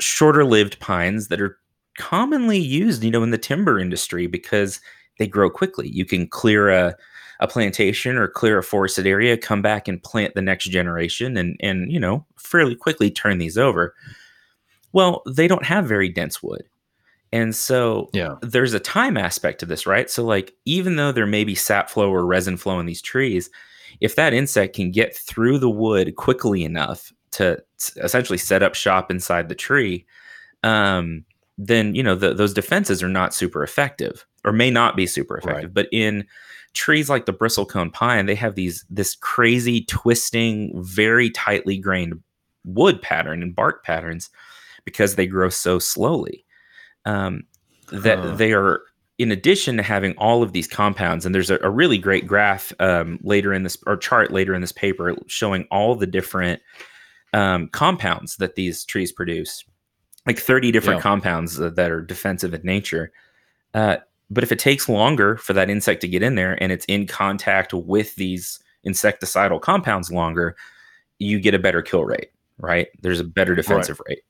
shorter-lived 0.00 0.80
pines 0.80 1.28
that 1.28 1.40
are 1.40 1.56
commonly 1.96 2.58
used, 2.58 3.04
you 3.04 3.10
know, 3.10 3.22
in 3.22 3.30
the 3.30 3.38
timber 3.38 3.78
industry 3.78 4.26
because 4.26 4.80
they 5.18 5.26
grow 5.26 5.48
quickly. 5.48 5.88
You 5.88 6.04
can 6.04 6.26
clear 6.26 6.70
a 6.70 6.96
a 7.40 7.48
plantation 7.48 8.16
or 8.16 8.28
clear 8.28 8.58
a 8.58 8.62
forested 8.62 9.06
area, 9.06 9.36
come 9.36 9.60
back 9.60 9.88
and 9.88 10.02
plant 10.02 10.34
the 10.34 10.42
next 10.42 10.66
generation, 10.66 11.36
and 11.36 11.56
and 11.60 11.90
you 11.92 12.00
know 12.00 12.24
fairly 12.36 12.74
quickly 12.74 13.10
turn 13.10 13.38
these 13.38 13.58
over. 13.58 13.94
Well, 14.92 15.22
they 15.26 15.48
don't 15.48 15.64
have 15.64 15.86
very 15.86 16.08
dense 16.08 16.42
wood. 16.42 16.64
And 17.34 17.52
so 17.52 18.10
yeah. 18.12 18.36
there's 18.42 18.74
a 18.74 18.80
time 18.80 19.16
aspect 19.16 19.58
to 19.58 19.66
this, 19.66 19.88
right? 19.88 20.08
So 20.08 20.24
like 20.24 20.54
even 20.66 20.94
though 20.94 21.10
there 21.10 21.26
may 21.26 21.42
be 21.42 21.56
sap 21.56 21.90
flow 21.90 22.08
or 22.08 22.24
resin 22.24 22.56
flow 22.56 22.78
in 22.78 22.86
these 22.86 23.02
trees, 23.02 23.50
if 24.00 24.14
that 24.14 24.32
insect 24.32 24.76
can 24.76 24.92
get 24.92 25.16
through 25.16 25.58
the 25.58 25.68
wood 25.68 26.14
quickly 26.14 26.62
enough 26.62 27.12
to, 27.32 27.60
essentially 27.96 28.38
set 28.38 28.62
up 28.62 28.76
shop 28.76 29.10
inside 29.10 29.48
the 29.48 29.54
tree, 29.56 30.06
um, 30.62 31.24
then 31.58 31.96
you 31.96 32.04
know 32.04 32.14
the, 32.14 32.34
those 32.34 32.54
defenses 32.54 33.02
are 33.02 33.08
not 33.08 33.34
super 33.34 33.64
effective 33.64 34.24
or 34.44 34.52
may 34.52 34.70
not 34.70 34.94
be 34.94 35.04
super 35.04 35.36
effective. 35.36 35.64
Right. 35.64 35.74
But 35.74 35.88
in 35.90 36.24
trees 36.72 37.10
like 37.10 37.26
the 37.26 37.32
bristlecone 37.32 37.92
pine, 37.92 38.26
they 38.26 38.36
have 38.36 38.54
these 38.54 38.84
this 38.88 39.16
crazy 39.16 39.84
twisting, 39.86 40.72
very 40.76 41.30
tightly 41.30 41.78
grained 41.78 42.22
wood 42.64 43.02
pattern 43.02 43.42
and 43.42 43.56
bark 43.56 43.84
patterns 43.84 44.30
because 44.84 45.16
they 45.16 45.26
grow 45.26 45.48
so 45.48 45.80
slowly 45.80 46.44
um, 47.04 47.44
that 47.92 48.18
huh. 48.18 48.34
they 48.36 48.52
are 48.52 48.82
in 49.18 49.30
addition 49.30 49.76
to 49.76 49.82
having 49.82 50.12
all 50.16 50.42
of 50.42 50.52
these 50.52 50.66
compounds 50.66 51.24
and 51.24 51.34
there's 51.34 51.50
a, 51.50 51.58
a 51.62 51.70
really 51.70 51.98
great 51.98 52.26
graph 52.26 52.72
um, 52.80 53.18
later 53.22 53.52
in 53.52 53.62
this 53.62 53.78
or 53.86 53.96
chart 53.96 54.32
later 54.32 54.54
in 54.54 54.60
this 54.60 54.72
paper 54.72 55.14
showing 55.26 55.66
all 55.70 55.94
the 55.94 56.06
different 56.06 56.60
um, 57.32 57.68
compounds 57.68 58.36
that 58.36 58.54
these 58.56 58.84
trees 58.84 59.12
produce 59.12 59.64
like 60.26 60.38
30 60.38 60.72
different 60.72 60.98
yeah. 60.98 61.02
compounds 61.02 61.56
that 61.56 61.90
are 61.90 62.02
defensive 62.02 62.54
in 62.54 62.62
nature 62.64 63.12
uh, 63.74 63.96
but 64.30 64.42
if 64.42 64.50
it 64.50 64.58
takes 64.58 64.88
longer 64.88 65.36
for 65.36 65.52
that 65.52 65.70
insect 65.70 66.00
to 66.00 66.08
get 66.08 66.22
in 66.22 66.34
there 66.34 66.60
and 66.62 66.72
it's 66.72 66.86
in 66.86 67.06
contact 67.06 67.72
with 67.72 68.14
these 68.16 68.58
insecticidal 68.86 69.60
compounds 69.60 70.10
longer 70.10 70.56
you 71.18 71.38
get 71.38 71.54
a 71.54 71.58
better 71.58 71.82
kill 71.82 72.04
rate 72.04 72.30
right 72.58 72.88
there's 73.00 73.20
a 73.20 73.24
better 73.24 73.54
defensive 73.54 74.00
right. 74.00 74.16
rate 74.16 74.22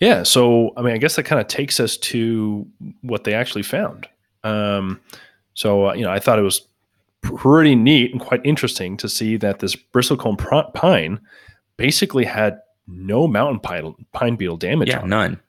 yeah. 0.00 0.22
So, 0.22 0.72
I 0.76 0.82
mean, 0.82 0.94
I 0.94 0.98
guess 0.98 1.16
that 1.16 1.24
kind 1.24 1.40
of 1.40 1.48
takes 1.48 1.80
us 1.80 1.96
to 1.98 2.66
what 3.02 3.24
they 3.24 3.34
actually 3.34 3.62
found. 3.62 4.08
Um, 4.44 5.00
so, 5.54 5.88
uh, 5.88 5.94
you 5.94 6.04
know, 6.04 6.10
I 6.10 6.18
thought 6.18 6.38
it 6.38 6.42
was 6.42 6.66
pretty 7.22 7.74
neat 7.74 8.12
and 8.12 8.20
quite 8.20 8.40
interesting 8.44 8.96
to 8.98 9.08
see 9.08 9.36
that 9.36 9.58
this 9.58 9.76
bristlecone 9.76 10.38
pine 10.74 11.20
basically 11.76 12.24
had 12.24 12.60
no 12.86 13.26
mountain 13.26 13.60
pine, 13.60 13.94
pine 14.12 14.36
beetle 14.36 14.56
damage. 14.56 14.88
Yeah, 14.88 15.02
none. 15.04 15.40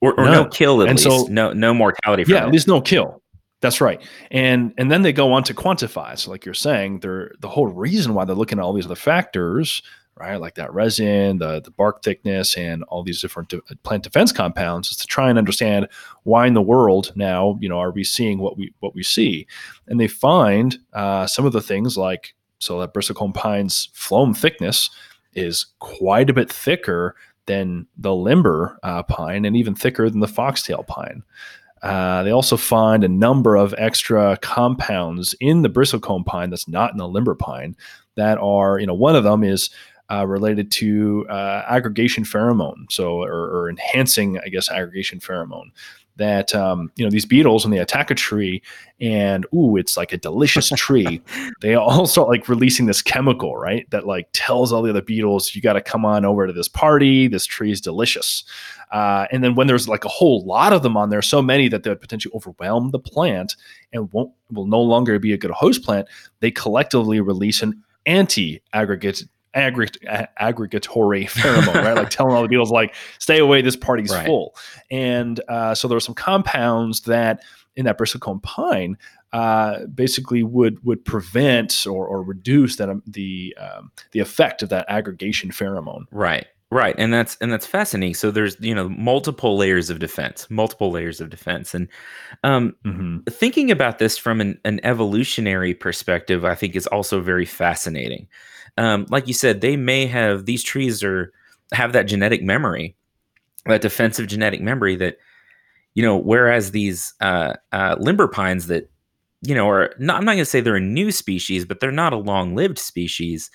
Or, 0.00 0.12
or 0.18 0.24
none. 0.24 0.32
no 0.32 0.44
kill 0.46 0.82
at 0.82 0.88
and 0.88 0.98
least. 0.98 1.26
So, 1.26 1.32
no, 1.32 1.52
no 1.52 1.72
mortality. 1.72 2.24
yeah, 2.26 2.44
it. 2.44 2.46
at 2.48 2.52
least 2.52 2.68
no 2.68 2.80
kill. 2.80 3.22
That's 3.60 3.80
right. 3.80 4.02
And 4.30 4.74
and 4.76 4.92
then 4.92 5.02
they 5.02 5.12
go 5.12 5.32
on 5.32 5.42
to 5.44 5.54
quantify. 5.54 6.18
So, 6.18 6.30
like 6.30 6.44
you're 6.44 6.54
saying, 6.54 7.00
they're 7.00 7.32
the 7.40 7.48
whole 7.48 7.66
reason 7.66 8.12
why 8.12 8.24
they're 8.24 8.36
looking 8.36 8.58
at 8.58 8.62
all 8.62 8.74
these 8.74 8.84
other 8.84 8.94
factors 8.94 9.82
right? 10.16 10.36
Like 10.36 10.54
that 10.54 10.72
resin, 10.72 11.38
the, 11.38 11.60
the 11.60 11.70
bark 11.70 12.02
thickness, 12.02 12.56
and 12.56 12.82
all 12.84 13.02
these 13.02 13.20
different 13.20 13.50
de- 13.50 13.60
plant 13.82 14.02
defense 14.02 14.32
compounds 14.32 14.88
is 14.88 14.96
to 14.96 15.06
try 15.06 15.28
and 15.28 15.38
understand 15.38 15.88
why 16.22 16.46
in 16.46 16.54
the 16.54 16.62
world 16.62 17.12
now, 17.14 17.58
you 17.60 17.68
know, 17.68 17.78
are 17.78 17.92
we 17.92 18.04
seeing 18.04 18.38
what 18.38 18.56
we 18.56 18.72
what 18.80 18.94
we 18.94 19.02
see? 19.02 19.46
And 19.86 20.00
they 20.00 20.08
find 20.08 20.78
uh, 20.94 21.26
some 21.26 21.44
of 21.44 21.52
the 21.52 21.60
things 21.60 21.96
like 21.96 22.34
so 22.58 22.80
that 22.80 22.94
bristlecone 22.94 23.34
pine's 23.34 23.90
phloem 23.94 24.36
thickness 24.36 24.90
is 25.34 25.66
quite 25.78 26.30
a 26.30 26.34
bit 26.34 26.50
thicker 26.50 27.14
than 27.44 27.86
the 27.98 28.14
limber 28.14 28.78
uh, 28.82 29.02
pine 29.02 29.44
and 29.44 29.56
even 29.56 29.74
thicker 29.74 30.08
than 30.08 30.20
the 30.20 30.28
foxtail 30.28 30.82
pine. 30.82 31.22
Uh, 31.82 32.22
they 32.22 32.30
also 32.30 32.56
find 32.56 33.04
a 33.04 33.08
number 33.08 33.54
of 33.54 33.74
extra 33.76 34.36
compounds 34.38 35.34
in 35.40 35.62
the 35.62 35.68
bristlecone 35.68 36.24
pine 36.24 36.50
that's 36.50 36.66
not 36.66 36.90
in 36.90 36.96
the 36.96 37.06
limber 37.06 37.34
pine 37.34 37.76
that 38.16 38.38
are, 38.38 38.78
you 38.78 38.86
know, 38.86 38.94
one 38.94 39.14
of 39.14 39.24
them 39.24 39.44
is 39.44 39.70
uh, 40.10 40.26
related 40.26 40.70
to 40.70 41.26
uh, 41.28 41.64
aggregation 41.68 42.24
pheromone, 42.24 42.90
so 42.90 43.22
or, 43.22 43.50
or, 43.50 43.68
enhancing, 43.68 44.38
I 44.38 44.48
guess, 44.48 44.70
aggregation 44.70 45.18
pheromone. 45.18 45.70
that 46.16 46.54
um, 46.54 46.92
you 46.96 47.04
know 47.04 47.10
these 47.10 47.26
beetles 47.26 47.64
when 47.64 47.72
they 47.72 47.78
attack 47.78 48.10
a 48.10 48.14
tree 48.14 48.62
and 49.00 49.44
ooh 49.54 49.76
it's 49.76 49.96
like 49.96 50.12
a 50.12 50.16
delicious 50.16 50.68
tree 50.76 51.20
they 51.60 51.74
all 51.74 52.06
start 52.06 52.28
like 52.28 52.48
releasing 52.48 52.86
this 52.86 53.02
chemical 53.02 53.56
right 53.56 53.90
that 53.90 54.06
like 54.06 54.26
tells 54.32 54.72
all 54.72 54.80
the 54.80 54.88
other 54.88 55.02
beetles 55.02 55.54
you 55.54 55.60
got 55.60 55.74
to 55.74 55.82
come 55.82 56.06
on 56.06 56.24
over 56.24 56.46
to 56.46 56.54
this 56.54 56.68
party 56.68 57.28
this 57.28 57.44
tree 57.44 57.70
is 57.70 57.82
delicious 57.82 58.44
uh, 58.92 59.26
and 59.30 59.44
then 59.44 59.54
when 59.54 59.66
there's 59.66 59.88
like 59.88 60.06
a 60.06 60.08
whole 60.08 60.42
lot 60.46 60.72
of 60.72 60.82
them 60.82 60.96
on 60.96 61.10
there 61.10 61.20
so 61.20 61.42
many 61.42 61.68
that 61.68 61.82
they 61.82 61.90
would 61.90 62.00
potentially 62.00 62.32
overwhelm 62.34 62.92
the 62.92 62.98
plant 62.98 63.54
and 63.92 64.10
won't 64.12 64.32
will 64.50 64.66
no 64.66 64.80
longer 64.80 65.18
be 65.18 65.34
a 65.34 65.38
good 65.38 65.50
host 65.50 65.82
plant 65.82 66.08
they 66.40 66.50
collectively 66.50 67.20
release 67.20 67.60
an 67.60 67.82
anti-aggregate 68.06 68.62
aggregate, 68.72 69.22
aggregatory 69.56 71.24
pheromone, 71.26 71.82
right? 71.82 71.96
Like 71.96 72.10
telling 72.10 72.34
all 72.34 72.42
the 72.42 72.48
beetles, 72.48 72.70
like, 72.70 72.94
stay 73.18 73.38
away, 73.38 73.62
this 73.62 73.76
party's 73.76 74.10
right. 74.10 74.26
full. 74.26 74.54
And 74.90 75.40
uh, 75.48 75.74
so 75.74 75.88
there 75.88 75.96
are 75.96 76.00
some 76.00 76.14
compounds 76.14 77.02
that 77.02 77.42
in 77.74 77.84
that 77.84 77.98
bristlecone 77.98 78.42
pine 78.42 78.96
uh, 79.32 79.84
basically 79.86 80.42
would 80.42 80.82
would 80.84 81.04
prevent 81.04 81.86
or, 81.86 82.06
or 82.06 82.22
reduce 82.22 82.76
that 82.76 82.88
um, 82.88 83.02
the 83.06 83.56
um, 83.60 83.90
the 84.12 84.20
effect 84.20 84.62
of 84.62 84.68
that 84.70 84.86
aggregation 84.88 85.50
pheromone. 85.50 86.04
Right. 86.10 86.46
Right, 86.72 86.96
and 86.98 87.12
that's 87.14 87.36
and 87.40 87.52
that's 87.52 87.66
fascinating. 87.66 88.14
So 88.14 88.32
there's 88.32 88.56
you 88.58 88.74
know 88.74 88.88
multiple 88.88 89.56
layers 89.56 89.88
of 89.88 90.00
defense, 90.00 90.48
multiple 90.50 90.90
layers 90.90 91.20
of 91.20 91.30
defense, 91.30 91.74
and 91.74 91.86
um, 92.42 92.74
mm-hmm. 92.84 93.18
thinking 93.30 93.70
about 93.70 93.98
this 93.98 94.18
from 94.18 94.40
an, 94.40 94.58
an 94.64 94.80
evolutionary 94.82 95.74
perspective, 95.74 96.44
I 96.44 96.56
think 96.56 96.74
is 96.74 96.88
also 96.88 97.20
very 97.20 97.44
fascinating 97.44 98.26
um, 98.76 99.06
like 99.08 99.26
you 99.26 99.34
said, 99.34 99.60
they 99.60 99.76
may 99.76 100.06
have 100.06 100.46
these 100.46 100.62
trees 100.62 101.02
are 101.02 101.32
have 101.72 101.92
that 101.92 102.04
genetic 102.04 102.42
memory, 102.42 102.94
that 103.66 103.80
defensive 103.80 104.26
genetic 104.26 104.60
memory 104.60 104.96
that 104.96 105.16
you 105.94 106.02
know. 106.02 106.16
Whereas 106.16 106.70
these 106.72 107.14
uh, 107.20 107.54
uh, 107.72 107.96
limber 107.98 108.28
pines 108.28 108.66
that 108.66 108.90
you 109.42 109.54
know 109.54 109.68
are 109.68 109.94
not, 109.98 110.18
I'm 110.18 110.24
not 110.24 110.32
going 110.32 110.38
to 110.38 110.44
say 110.44 110.60
they're 110.60 110.76
a 110.76 110.80
new 110.80 111.10
species, 111.10 111.64
but 111.64 111.80
they're 111.80 111.90
not 111.90 112.12
a 112.12 112.18
long 112.18 112.54
lived 112.54 112.78
species. 112.78 113.50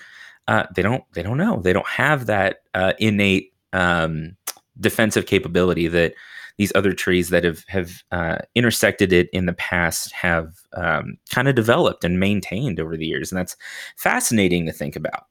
Uh, 0.48 0.64
they 0.74 0.82
don't 0.82 1.04
they 1.14 1.22
don't 1.22 1.38
know 1.38 1.60
they 1.60 1.72
don't 1.72 1.86
have 1.86 2.26
that 2.26 2.58
uh, 2.74 2.92
innate 2.98 3.52
um, 3.72 4.36
defensive 4.80 5.26
capability 5.26 5.86
that 5.88 6.14
these 6.58 6.72
other 6.74 6.92
trees 6.92 7.30
that 7.30 7.44
have 7.44 7.64
have 7.68 8.02
uh, 8.10 8.38
intersected 8.54 9.12
it 9.12 9.28
in 9.32 9.46
the 9.46 9.52
past 9.54 10.12
have 10.12 10.54
um, 10.74 11.16
kind 11.30 11.48
of 11.48 11.54
developed 11.54 12.04
and 12.04 12.20
maintained 12.20 12.78
over 12.78 12.96
the 12.96 13.06
years, 13.06 13.32
and 13.32 13.38
that's 13.38 13.56
fascinating 13.96 14.66
to 14.66 14.72
think 14.72 14.96
about. 14.96 15.26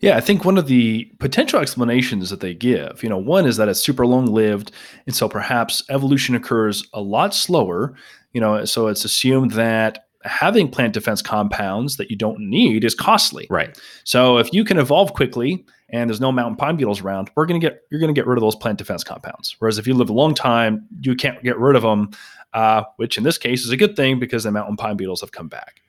Yeah, 0.00 0.16
I 0.16 0.20
think 0.20 0.44
one 0.44 0.56
of 0.56 0.66
the 0.66 1.04
potential 1.18 1.60
explanations 1.60 2.30
that 2.30 2.40
they 2.40 2.54
give, 2.54 3.02
you 3.02 3.08
know, 3.08 3.18
one 3.18 3.44
is 3.44 3.58
that 3.58 3.68
it's 3.68 3.80
super 3.80 4.06
long 4.06 4.26
lived, 4.26 4.72
and 5.06 5.14
so 5.14 5.28
perhaps 5.28 5.82
evolution 5.90 6.34
occurs 6.34 6.86
a 6.92 7.00
lot 7.00 7.34
slower. 7.34 7.94
You 8.32 8.40
know, 8.40 8.64
so 8.66 8.88
it's 8.88 9.04
assumed 9.04 9.52
that 9.52 10.07
having 10.24 10.68
plant 10.68 10.94
defense 10.94 11.22
compounds 11.22 11.96
that 11.96 12.10
you 12.10 12.16
don't 12.16 12.40
need 12.40 12.84
is 12.84 12.94
costly. 12.94 13.46
Right. 13.50 13.78
So 14.04 14.38
if 14.38 14.52
you 14.52 14.64
can 14.64 14.78
evolve 14.78 15.14
quickly 15.14 15.64
and 15.90 16.10
there's 16.10 16.20
no 16.20 16.32
mountain 16.32 16.56
pine 16.56 16.76
beetles 16.76 17.00
around, 17.00 17.30
we're 17.36 17.46
going 17.46 17.60
to 17.60 17.66
get 17.66 17.82
you're 17.90 18.00
to 18.00 18.12
get 18.12 18.26
rid 18.26 18.36
of 18.36 18.42
those 18.42 18.56
plant 18.56 18.78
defense 18.78 19.04
compounds. 19.04 19.56
Whereas 19.58 19.78
if 19.78 19.86
you 19.86 19.94
live 19.94 20.10
a 20.10 20.14
long 20.14 20.34
time, 20.34 20.86
you 21.00 21.14
can't 21.14 21.42
get 21.42 21.58
rid 21.58 21.76
of 21.76 21.82
them, 21.82 22.10
uh, 22.52 22.84
which 22.96 23.16
in 23.16 23.24
this 23.24 23.38
case 23.38 23.64
is 23.64 23.70
a 23.70 23.76
good 23.76 23.96
thing 23.96 24.18
because 24.18 24.44
the 24.44 24.50
mountain 24.50 24.76
pine 24.76 24.96
beetles 24.96 25.20
have 25.20 25.32
come 25.32 25.48
back. 25.48 25.80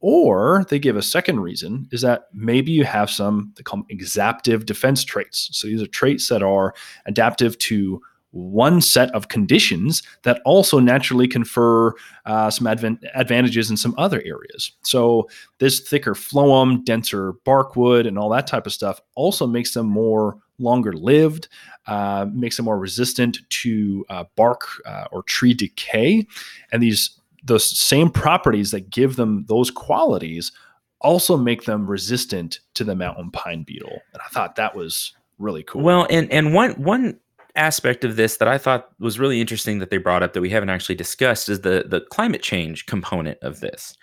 Or 0.00 0.66
they 0.68 0.80
give 0.80 0.96
a 0.96 1.02
second 1.02 1.40
reason 1.40 1.88
is 1.92 2.00
that 2.00 2.24
maybe 2.32 2.72
you 2.72 2.84
have 2.84 3.08
some 3.08 3.52
they 3.56 3.62
call 3.62 3.78
them 3.78 3.86
exaptive 3.88 4.66
defense 4.66 5.04
traits. 5.04 5.48
So 5.52 5.68
these 5.68 5.82
are 5.82 5.86
traits 5.86 6.28
that 6.28 6.42
are 6.42 6.74
adaptive 7.06 7.56
to 7.58 8.00
one 8.32 8.80
set 8.80 9.10
of 9.14 9.28
conditions 9.28 10.02
that 10.22 10.40
also 10.44 10.78
naturally 10.78 11.28
confer 11.28 11.92
uh, 12.26 12.50
some 12.50 12.66
advan- 12.66 12.98
advantages 13.14 13.70
in 13.70 13.76
some 13.76 13.94
other 13.98 14.22
areas. 14.24 14.72
So, 14.82 15.28
this 15.58 15.80
thicker 15.80 16.14
phloem, 16.14 16.84
denser 16.84 17.34
barkwood, 17.46 18.06
and 18.08 18.18
all 18.18 18.30
that 18.30 18.46
type 18.46 18.66
of 18.66 18.72
stuff 18.72 19.00
also 19.14 19.46
makes 19.46 19.74
them 19.74 19.86
more 19.86 20.38
longer 20.58 20.92
lived, 20.92 21.48
uh, 21.86 22.26
makes 22.32 22.56
them 22.56 22.64
more 22.64 22.78
resistant 22.78 23.38
to 23.50 24.04
uh, 24.08 24.24
bark 24.36 24.66
uh, 24.86 25.06
or 25.12 25.22
tree 25.24 25.54
decay. 25.54 26.26
And 26.72 26.82
these 26.82 27.18
those 27.44 27.64
same 27.78 28.08
properties 28.08 28.70
that 28.70 28.88
give 28.90 29.16
them 29.16 29.44
those 29.48 29.70
qualities 29.70 30.52
also 31.00 31.36
make 31.36 31.64
them 31.64 31.86
resistant 31.86 32.60
to 32.74 32.84
the 32.84 32.94
mountain 32.94 33.30
pine 33.32 33.64
beetle. 33.64 33.98
And 34.12 34.22
I 34.24 34.28
thought 34.28 34.54
that 34.56 34.76
was 34.76 35.12
really 35.38 35.64
cool. 35.64 35.82
Well, 35.82 36.06
and 36.08 36.30
and 36.30 36.54
one 36.54 36.72
one 36.82 37.18
aspect 37.54 38.04
of 38.04 38.16
this 38.16 38.38
that 38.38 38.48
I 38.48 38.58
thought 38.58 38.88
was 38.98 39.18
really 39.18 39.40
interesting 39.40 39.78
that 39.78 39.90
they 39.90 39.98
brought 39.98 40.22
up 40.22 40.32
that 40.32 40.40
we 40.40 40.50
haven't 40.50 40.70
actually 40.70 40.94
discussed 40.94 41.48
is 41.48 41.60
the 41.60 41.84
the 41.86 42.00
climate 42.00 42.42
change 42.42 42.86
component 42.86 43.38
of 43.42 43.60
this. 43.60 43.96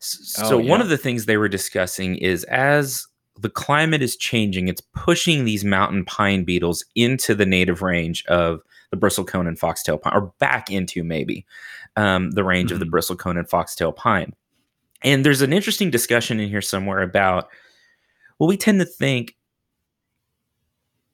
So 0.00 0.56
oh, 0.56 0.58
yeah. 0.58 0.70
one 0.70 0.80
of 0.80 0.88
the 0.88 0.98
things 0.98 1.24
they 1.24 1.36
were 1.36 1.48
discussing 1.48 2.16
is 2.16 2.44
as 2.44 3.06
the 3.38 3.48
climate 3.50 4.02
is 4.02 4.16
changing, 4.16 4.68
it's 4.68 4.82
pushing 4.94 5.44
these 5.44 5.64
mountain 5.64 6.04
pine 6.04 6.44
beetles 6.44 6.84
into 6.94 7.34
the 7.34 7.46
native 7.46 7.80
range 7.80 8.24
of 8.26 8.60
the 8.90 8.96
bristlecone 8.96 9.48
and 9.48 9.58
foxtail 9.58 9.96
pine, 9.96 10.12
or 10.14 10.32
back 10.38 10.70
into 10.70 11.02
maybe 11.02 11.46
um, 11.96 12.32
the 12.32 12.44
range 12.44 12.68
mm-hmm. 12.68 12.74
of 12.74 12.80
the 12.80 12.86
mm-hmm. 12.86 12.96
bristlecone 12.96 13.38
and 13.38 13.48
foxtail 13.48 13.92
pine. 13.92 14.34
And 15.02 15.24
there's 15.24 15.40
an 15.40 15.54
interesting 15.54 15.90
discussion 15.90 16.38
in 16.38 16.50
here 16.50 16.60
somewhere 16.60 17.00
about 17.00 17.48
well, 18.38 18.48
we 18.48 18.56
tend 18.56 18.80
to 18.80 18.86
think 18.86 19.36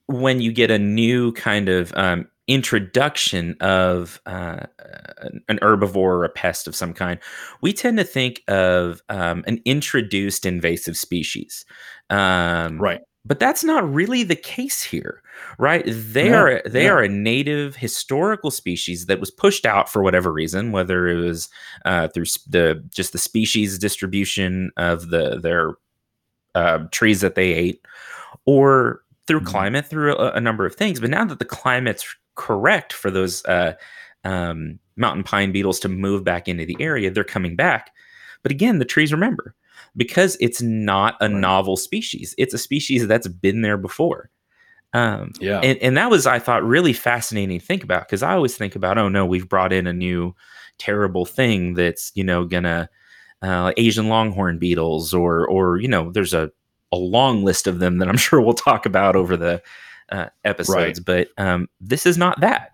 when 0.07 0.41
you 0.41 0.53
get 0.53 0.71
a 0.71 0.79
new 0.79 1.33
kind 1.33 1.69
of 1.69 1.93
um, 1.97 2.29
introduction 2.49 3.57
of 3.61 4.21
uh, 4.27 4.61
an 5.49 5.59
herbivore 5.63 5.97
or 5.97 6.25
a 6.25 6.29
pest 6.29 6.67
of 6.67 6.77
some 6.77 6.93
kind, 6.93 7.19
we 7.61 7.73
tend 7.73 7.99
to 7.99 8.05
think 8.05 8.43
of 8.49 9.03
um, 9.09 9.43
an 9.47 9.61
introduced 9.65 10.47
invasive 10.47 10.97
species. 10.97 11.65
Um, 12.11 12.79
right. 12.79 13.01
But 13.25 13.41
that's 13.41 13.65
not 13.65 13.93
really 13.93 14.23
the 14.23 14.37
case 14.37 14.85
here, 14.85 15.21
right? 15.59 15.83
They 15.85 16.29
no, 16.29 16.39
are 16.39 16.63
they 16.65 16.85
no. 16.85 16.93
are 16.93 17.03
a 17.03 17.09
native 17.09 17.75
historical 17.75 18.53
species 18.53 19.07
that 19.07 19.19
was 19.19 19.33
pushed 19.33 19.67
out 19.67 19.89
for 19.89 20.01
whatever 20.05 20.33
reason, 20.33 20.71
whether 20.71 21.09
it 21.09 21.17
was 21.17 21.49
uh, 21.85 22.07
through 22.07 22.27
the 22.49 22.85
just 22.95 23.13
the 23.13 23.19
species 23.19 23.81
distribution 23.81 24.71
of 24.77 25.11
the 25.11 25.41
their 25.41 25.73
uh, 26.55 26.85
trees 26.93 27.21
that 27.21 27.35
they 27.35 27.53
ate, 27.53 27.85
or 28.45 29.01
through 29.27 29.41
mm-hmm. 29.41 29.49
climate, 29.49 29.87
through 29.87 30.17
a, 30.17 30.33
a, 30.33 30.41
number 30.41 30.67
of 30.67 30.75
things. 30.75 31.01
But 31.01 31.11
now 31.11 31.25
that 31.25 31.39
the 31.39 31.45
climate's 31.45 32.07
correct 32.35 32.93
for 32.93 33.11
those 33.11 33.45
uh, 33.47 33.75
um, 34.25 34.79
mountain 34.97 35.25
pine 35.25 35.53
beetles 35.53 35.81
to 35.81 35.89
move 35.89 36.25
back 36.25 36.49
into 36.49 36.67
the 36.67 36.77
area, 36.81 37.11
they're 37.11 37.25
coming 37.25 37.57
back. 37.57 37.91
But 38.43 38.53
again, 38.53 38.79
the 38.79 38.85
trees 38.85 39.13
remember 39.13 39.55
because 39.97 40.37
it's 40.41 40.63
not 40.63 41.17
a 41.21 41.29
novel 41.29 41.77
species. 41.77 42.35
It's 42.39 42.55
a 42.55 42.59
species 42.59 43.07
that's 43.07 43.29
been 43.29 43.63
there 43.63 43.79
before. 43.79 44.31
Um, 44.93 45.33
yeah. 45.41 45.61
And, 45.61 45.79
and 45.79 45.97
that 45.97 46.11
was, 46.11 46.27
I 46.27 46.39
thought, 46.39 46.65
really 46.65 46.93
fascinating 46.93 47.59
to 47.59 47.65
think 47.65 47.83
about 47.83 48.07
because 48.07 48.23
I 48.23 48.35
always 48.35 48.57
think 48.57 48.77
about, 48.77 48.99
oh 48.99 49.09
no, 49.09 49.27
we've 49.27 49.49
brought 49.49 49.73
in 49.73 49.87
a 49.87 49.93
new 49.93 50.35
terrible 50.79 51.27
thing 51.27 51.75
that's, 51.75 52.13
you 52.15 52.25
know, 52.25 52.45
gonna, 52.45 52.89
uh, 53.43 53.73
Asian 53.77 54.09
longhorn 54.09 54.59
beetles 54.59 55.13
or, 55.13 55.47
or, 55.49 55.79
you 55.79 55.89
know, 55.89 56.11
there's 56.13 56.33
a 56.33 56.51
a 56.97 56.99
long 56.99 57.45
list 57.45 57.67
of 57.67 57.79
them 57.79 57.99
that 57.99 58.09
I'm 58.09 58.17
sure 58.27 58.41
we'll 58.41 58.55
talk 58.55 58.87
about 58.87 59.17
over 59.17 59.37
the 59.37 59.63
uh, 60.11 60.27
episodes. 60.45 61.01
Right. 61.07 61.29
But 61.37 61.43
um, 61.43 61.69
this 61.81 62.07
is 62.07 62.19
not 62.19 62.41
that. 62.41 62.73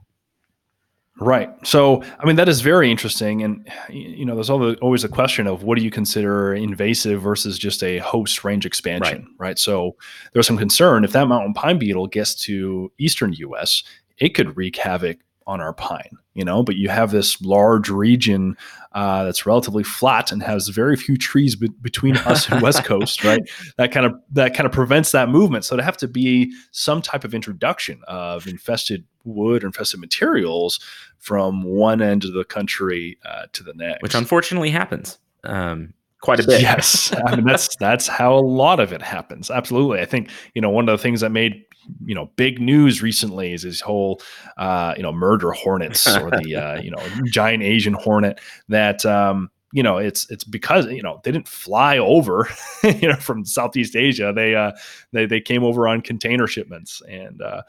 Right. 1.20 1.50
So, 1.64 2.02
I 2.18 2.26
mean, 2.26 2.36
that 2.36 2.48
is 2.48 2.62
very 2.62 2.90
interesting. 2.90 3.42
And, 3.42 3.70
you 3.90 4.24
know, 4.24 4.34
there's 4.34 4.50
always 4.50 5.04
a 5.04 5.08
question 5.08 5.46
of 5.46 5.62
what 5.62 5.78
do 5.78 5.84
you 5.84 5.90
consider 5.90 6.54
invasive 6.54 7.20
versus 7.20 7.58
just 7.58 7.82
a 7.82 7.98
host 7.98 8.44
range 8.44 8.64
expansion, 8.66 9.18
right? 9.38 9.48
right? 9.48 9.58
So, 9.58 9.94
there's 10.32 10.46
some 10.46 10.56
concern 10.56 11.04
if 11.04 11.12
that 11.12 11.28
mountain 11.28 11.54
pine 11.54 11.78
beetle 11.78 12.06
gets 12.06 12.34
to 12.46 12.90
eastern 12.98 13.34
US, 13.34 13.84
it 14.18 14.30
could 14.30 14.56
wreak 14.56 14.76
havoc 14.76 15.18
on 15.46 15.60
our 15.60 15.72
pine, 15.72 16.18
you 16.34 16.44
know, 16.44 16.62
but 16.62 16.76
you 16.76 16.88
have 16.88 17.10
this 17.10 17.40
large 17.42 17.88
region 17.88 18.56
uh, 18.92 19.24
that's 19.24 19.46
relatively 19.46 19.82
flat 19.82 20.32
and 20.32 20.42
has 20.42 20.68
very 20.68 20.96
few 20.96 21.16
trees 21.16 21.56
be- 21.56 21.68
between 21.80 22.16
us 22.18 22.48
and 22.48 22.62
West 22.62 22.84
Coast, 22.84 23.24
right? 23.24 23.42
That 23.76 23.92
kind 23.92 24.06
of 24.06 24.14
that 24.32 24.54
kind 24.54 24.66
of 24.66 24.72
prevents 24.72 25.12
that 25.12 25.28
movement. 25.28 25.64
So 25.64 25.76
to 25.76 25.82
have 25.82 25.96
to 25.98 26.08
be 26.08 26.52
some 26.70 27.02
type 27.02 27.24
of 27.24 27.34
introduction 27.34 28.00
of 28.06 28.46
infested 28.46 29.04
wood 29.24 29.64
or 29.64 29.68
infested 29.68 30.00
materials 30.00 30.80
from 31.18 31.62
one 31.62 32.02
end 32.02 32.24
of 32.24 32.32
the 32.32 32.44
country 32.44 33.18
uh, 33.24 33.46
to 33.52 33.62
the 33.62 33.74
next, 33.74 34.02
which 34.02 34.14
unfortunately 34.14 34.70
happens. 34.70 35.18
Um, 35.44 35.94
quite 36.22 36.40
a 36.40 36.46
bit. 36.46 36.62
Yes, 36.62 37.14
I 37.26 37.36
mean 37.36 37.44
that's 37.44 37.76
that's 37.76 38.06
how 38.06 38.34
a 38.34 38.40
lot 38.40 38.80
of 38.80 38.92
it 38.92 39.02
happens. 39.02 39.50
Absolutely, 39.50 40.00
I 40.00 40.06
think 40.06 40.30
you 40.54 40.62
know 40.62 40.70
one 40.70 40.88
of 40.88 40.98
the 40.98 41.02
things 41.02 41.20
that 41.20 41.30
made 41.30 41.64
you 42.04 42.14
know 42.14 42.30
big 42.36 42.60
news 42.60 43.02
recently 43.02 43.52
is 43.52 43.62
this 43.62 43.80
whole 43.80 44.20
uh, 44.56 44.94
you 44.96 45.02
know 45.02 45.12
murder 45.12 45.52
hornets 45.52 46.06
or 46.06 46.30
the 46.30 46.54
uh, 46.62 46.80
you 46.80 46.90
know 46.90 47.02
giant 47.30 47.62
Asian 47.62 47.94
hornet 47.94 48.40
that 48.68 49.04
um, 49.06 49.50
you 49.72 49.82
know 49.82 49.98
it's 49.98 50.30
it's 50.30 50.44
because 50.44 50.86
you 50.86 51.02
know 51.02 51.20
they 51.24 51.32
didn't 51.32 51.48
fly 51.48 51.98
over 51.98 52.48
you 52.84 53.08
know 53.08 53.16
from 53.16 53.44
Southeast 53.44 53.96
Asia 53.96 54.32
they 54.34 54.54
uh, 54.54 54.72
they 55.12 55.26
they 55.26 55.40
came 55.40 55.64
over 55.64 55.88
on 55.88 56.00
container 56.00 56.46
shipments 56.46 57.02
and 57.08 57.42
uh, 57.42 57.62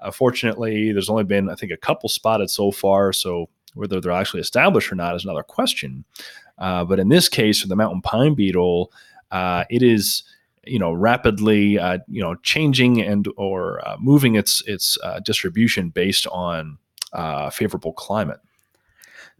Uh, 0.00 0.12
fortunately, 0.12 0.92
there's 0.92 1.10
only 1.10 1.24
been, 1.24 1.50
I 1.50 1.56
think, 1.56 1.72
a 1.72 1.76
couple 1.76 2.08
spotted 2.08 2.50
so 2.50 2.70
far. 2.70 3.12
So 3.12 3.48
whether 3.74 4.00
they're 4.00 4.12
actually 4.12 4.40
established 4.40 4.92
or 4.92 4.94
not 4.94 5.16
is 5.16 5.24
another 5.24 5.42
question. 5.42 6.04
Uh, 6.56 6.84
but 6.84 7.00
in 7.00 7.08
this 7.08 7.28
case, 7.28 7.60
for 7.60 7.68
the 7.68 7.74
mountain 7.74 8.00
pine 8.00 8.34
beetle, 8.34 8.92
uh, 9.32 9.64
it 9.70 9.82
is 9.82 10.22
you 10.68 10.78
know 10.78 10.92
rapidly 10.92 11.78
uh, 11.78 11.98
you 12.08 12.22
know 12.22 12.34
changing 12.36 13.00
and 13.00 13.28
or 13.36 13.86
uh, 13.86 13.96
moving 13.98 14.34
its 14.34 14.62
its 14.66 14.98
uh, 15.02 15.20
distribution 15.20 15.90
based 15.90 16.26
on 16.28 16.78
uh, 17.12 17.50
favorable 17.50 17.92
climate. 17.92 18.40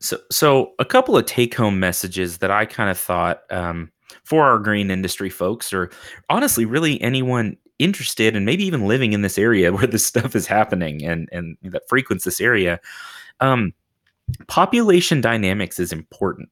So, 0.01 0.19
so 0.31 0.73
a 0.79 0.85
couple 0.85 1.17
of 1.17 1.27
take 1.27 1.55
home 1.55 1.81
messages 1.81 2.38
that 2.38 2.51
I 2.51 2.67
kind 2.67 2.88
of 2.88 2.99
thought 2.99 3.43
um, 3.51 3.91
for 4.23 4.45
our 4.45 4.59
green 4.59 4.91
industry 4.91 5.29
folks, 5.29 5.73
or 5.73 5.91
honestly, 6.31 6.64
really 6.64 7.01
anyone 7.03 7.57
interested 7.79 8.35
and 8.35 8.45
maybe 8.45 8.64
even 8.64 8.87
living 8.87 9.12
in 9.12 9.23
this 9.23 9.38
area 9.38 9.73
where 9.75 9.87
this 9.87 10.07
stuff 10.07 10.35
is 10.35 10.47
happening 10.47 11.05
and 11.05 11.29
and 11.33 11.57
that 11.62 11.88
frequents 11.88 12.25
this 12.25 12.41
area. 12.41 12.81
Um, 13.41 13.73
population 14.47 15.21
dynamics 15.21 15.79
is 15.79 15.93
important 15.93 16.51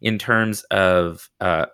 in 0.00 0.18
terms 0.18 0.62
of 0.64 1.30
uh, 1.40 1.66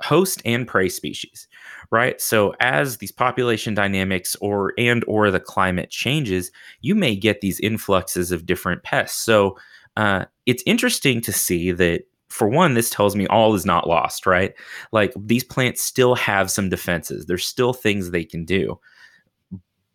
host 0.00 0.42
and 0.44 0.66
prey 0.66 0.88
species 0.88 1.48
right? 1.90 2.20
So 2.20 2.54
as 2.60 2.98
these 2.98 3.12
population 3.12 3.74
dynamics 3.74 4.36
or 4.40 4.74
and 4.78 5.04
or 5.06 5.30
the 5.30 5.40
climate 5.40 5.90
changes 5.90 6.50
you 6.80 6.94
may 6.94 7.16
get 7.16 7.40
these 7.40 7.60
influxes 7.60 8.30
of 8.32 8.46
different 8.46 8.82
pests. 8.82 9.18
So 9.24 9.56
uh, 9.96 10.26
it's 10.46 10.62
interesting 10.66 11.20
to 11.22 11.32
see 11.32 11.72
that 11.72 12.02
for 12.28 12.48
one 12.48 12.74
this 12.74 12.90
tells 12.90 13.16
me 13.16 13.26
all 13.28 13.54
is 13.54 13.64
not 13.64 13.88
lost 13.88 14.26
right? 14.26 14.54
Like 14.92 15.12
these 15.16 15.44
plants 15.44 15.82
still 15.82 16.14
have 16.14 16.50
some 16.50 16.68
defenses. 16.68 17.26
There's 17.26 17.46
still 17.46 17.72
things 17.72 18.10
they 18.10 18.24
can 18.24 18.44
do. 18.44 18.78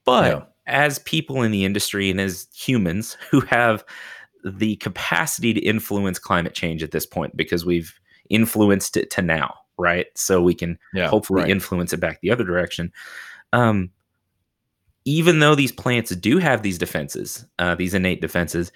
But 0.06 0.32
yeah. 0.32 0.44
as 0.66 1.00
people 1.00 1.44
in 1.44 1.52
the 1.52 1.66
industry 1.66 2.10
and 2.10 2.20
as 2.20 2.48
humans 2.54 3.18
who 3.30 3.42
have 3.42 3.84
the 4.44 4.76
capacity 4.78 5.54
to 5.54 5.62
influence 5.62 6.20
climate 6.20 6.54
change 6.54 6.84
at 6.84 6.92
this 6.92 7.06
point 7.06 7.38
because 7.38 7.66
we've 7.66 7.98
influenced 8.30 8.98
it 8.98 9.10
to 9.12 9.22
now, 9.22 9.54
right? 9.78 10.08
So 10.16 10.42
we 10.42 10.54
can 10.54 10.78
yeah, 10.94 11.08
hopefully 11.08 11.44
right. 11.44 11.52
influence 11.52 11.94
it 11.94 12.00
back 12.00 12.20
the 12.22 12.32
other 12.32 12.44
direction. 12.44 12.92
Um, 13.52 13.92
even 15.06 15.40
though 15.40 15.56
these 15.56 15.72
plants 15.72 16.16
do 16.16 16.38
have 16.38 16.64
these 16.64 16.78
defenses, 16.78 17.46
uh, 17.60 17.76
these 17.76 17.94
innate 17.94 18.22
defenses, 18.22 18.72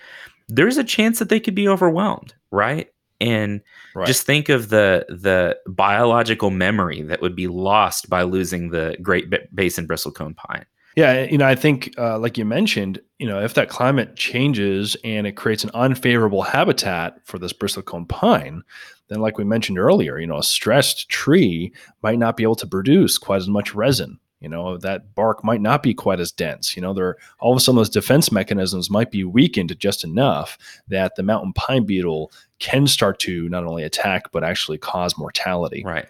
there's 0.49 0.77
a 0.77 0.83
chance 0.83 1.19
that 1.19 1.29
they 1.29 1.39
could 1.39 1.55
be 1.55 1.67
overwhelmed, 1.67 2.33
right? 2.51 2.91
And 3.19 3.61
right. 3.95 4.05
just 4.05 4.25
think 4.25 4.49
of 4.49 4.69
the 4.69 5.05
the 5.09 5.57
biological 5.67 6.51
memory 6.51 7.01
that 7.03 7.21
would 7.21 7.35
be 7.35 7.47
lost 7.47 8.09
by 8.09 8.23
losing 8.23 8.69
the 8.69 8.95
Great 9.01 9.33
Basin 9.55 9.87
bristlecone 9.87 10.35
pine. 10.35 10.65
Yeah, 10.97 11.25
you 11.25 11.37
know, 11.37 11.45
I 11.45 11.53
think, 11.53 11.93
uh, 11.99 12.17
like 12.17 12.39
you 12.39 12.43
mentioned, 12.45 12.99
you 13.19 13.27
know, 13.27 13.39
if 13.39 13.53
that 13.53 13.69
climate 13.69 14.15
changes 14.15 14.97
and 15.03 15.27
it 15.27 15.33
creates 15.33 15.63
an 15.63 15.69
unfavorable 15.75 16.41
habitat 16.41 17.19
for 17.23 17.37
this 17.37 17.53
bristlecone 17.53 18.09
pine, 18.09 18.63
then, 19.07 19.19
like 19.21 19.37
we 19.37 19.43
mentioned 19.43 19.77
earlier, 19.77 20.17
you 20.17 20.25
know, 20.25 20.39
a 20.39 20.43
stressed 20.43 21.07
tree 21.07 21.71
might 22.01 22.17
not 22.17 22.35
be 22.35 22.41
able 22.41 22.55
to 22.55 22.65
produce 22.65 23.19
quite 23.19 23.37
as 23.37 23.47
much 23.47 23.75
resin. 23.75 24.19
You 24.39 24.49
know, 24.49 24.77
that 24.79 25.13
bark 25.13 25.43
might 25.43 25.61
not 25.61 25.83
be 25.83 25.93
quite 25.93 26.19
as 26.19 26.31
dense. 26.31 26.75
You 26.75 26.81
know, 26.81 26.93
there 26.93 27.17
all 27.39 27.51
of 27.53 27.57
a 27.57 27.59
sudden 27.59 27.77
those 27.77 27.89
defense 27.89 28.31
mechanisms 28.31 28.89
might 28.89 29.11
be 29.11 29.23
weakened 29.23 29.75
just 29.79 30.03
enough 30.03 30.57
that 30.87 31.15
the 31.15 31.23
mountain 31.23 31.53
pine 31.53 31.85
beetle 31.85 32.31
can 32.59 32.87
start 32.87 33.19
to 33.19 33.47
not 33.49 33.65
only 33.65 33.83
attack 33.83 34.31
but 34.31 34.43
actually 34.43 34.79
cause 34.79 35.17
mortality. 35.17 35.83
Right. 35.85 36.07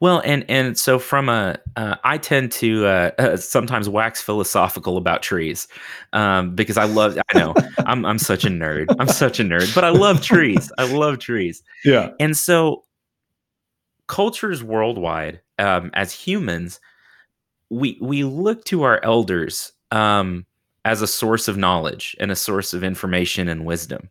Well, 0.00 0.22
and 0.24 0.44
and 0.48 0.78
so 0.78 0.98
from 0.98 1.28
a, 1.28 1.56
uh, 1.76 1.96
I 2.04 2.18
tend 2.18 2.52
to 2.52 2.86
uh, 2.86 3.10
uh, 3.18 3.36
sometimes 3.36 3.88
wax 3.88 4.20
philosophical 4.22 4.96
about 4.96 5.22
trees 5.22 5.68
um, 6.12 6.54
because 6.54 6.76
I 6.76 6.84
love. 6.84 7.18
I 7.32 7.38
know 7.38 7.54
I'm 7.86 8.04
I'm 8.06 8.18
such 8.18 8.44
a 8.44 8.48
nerd. 8.48 8.94
I'm 8.98 9.08
such 9.08 9.40
a 9.40 9.44
nerd, 9.44 9.74
but 9.74 9.84
I 9.84 9.90
love 9.90 10.22
trees. 10.22 10.72
I 10.78 10.90
love 10.90 11.18
trees. 11.18 11.62
Yeah. 11.82 12.10
And 12.20 12.36
so, 12.36 12.84
cultures 14.06 14.62
worldwide, 14.62 15.40
um, 15.58 15.90
as 15.94 16.12
humans, 16.12 16.78
we 17.70 17.96
we 18.02 18.24
look 18.24 18.64
to 18.66 18.82
our 18.82 19.02
elders 19.02 19.72
um, 19.92 20.44
as 20.84 21.00
a 21.00 21.06
source 21.06 21.48
of 21.48 21.56
knowledge 21.56 22.16
and 22.20 22.30
a 22.30 22.36
source 22.36 22.74
of 22.74 22.84
information 22.84 23.48
and 23.48 23.64
wisdom. 23.64 24.10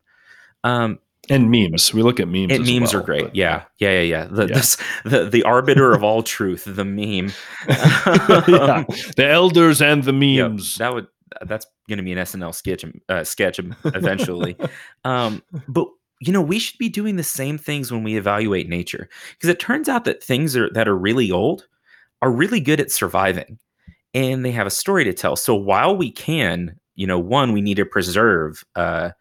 Um, 0.63 0.99
and 1.29 1.51
memes. 1.51 1.93
We 1.93 2.01
look 2.01 2.19
at 2.19 2.27
memes. 2.27 2.51
And 2.51 2.65
memes 2.65 2.93
well, 2.93 3.01
are 3.01 3.05
great. 3.05 3.23
But, 3.25 3.35
yeah. 3.35 3.63
yeah, 3.79 4.01
yeah, 4.01 4.01
yeah. 4.01 4.25
The, 4.25 4.47
yeah. 4.47 4.53
This, 4.55 4.77
the 5.05 5.25
the 5.25 5.43
arbiter 5.43 5.91
of 5.93 6.03
all 6.03 6.23
truth, 6.23 6.63
the 6.65 6.85
meme. 6.85 7.31
yeah. 7.67 8.83
The 9.15 9.27
elders 9.27 9.81
and 9.81 10.03
the 10.03 10.13
memes. 10.13 10.73
Yep, 10.73 10.79
that 10.79 10.93
would 10.93 11.07
that's 11.45 11.67
going 11.87 11.97
to 11.97 12.03
be 12.03 12.11
an 12.11 12.19
SNL 12.19 12.53
sketch 12.53 12.85
uh, 13.07 13.23
sketch 13.23 13.59
eventually. 13.85 14.57
um, 15.03 15.43
but 15.67 15.87
you 16.21 16.33
know, 16.33 16.41
we 16.41 16.59
should 16.59 16.77
be 16.77 16.89
doing 16.89 17.15
the 17.15 17.23
same 17.23 17.57
things 17.57 17.91
when 17.91 18.03
we 18.03 18.17
evaluate 18.17 18.67
nature 18.67 19.09
because 19.33 19.49
it 19.49 19.59
turns 19.59 19.87
out 19.87 20.05
that 20.05 20.23
things 20.23 20.55
are 20.55 20.69
that 20.71 20.87
are 20.87 20.97
really 20.97 21.31
old 21.31 21.67
are 22.21 22.31
really 22.31 22.59
good 22.59 22.81
at 22.81 22.91
surviving 22.91 23.57
and 24.13 24.43
they 24.43 24.51
have 24.51 24.67
a 24.67 24.71
story 24.71 25.03
to 25.05 25.13
tell. 25.13 25.35
So 25.35 25.55
while 25.55 25.95
we 25.95 26.11
can, 26.11 26.79
you 26.95 27.07
know, 27.07 27.19
one, 27.19 27.53
we 27.53 27.61
need 27.61 27.75
to 27.75 27.85
preserve 27.85 28.63
uh, 28.75 29.11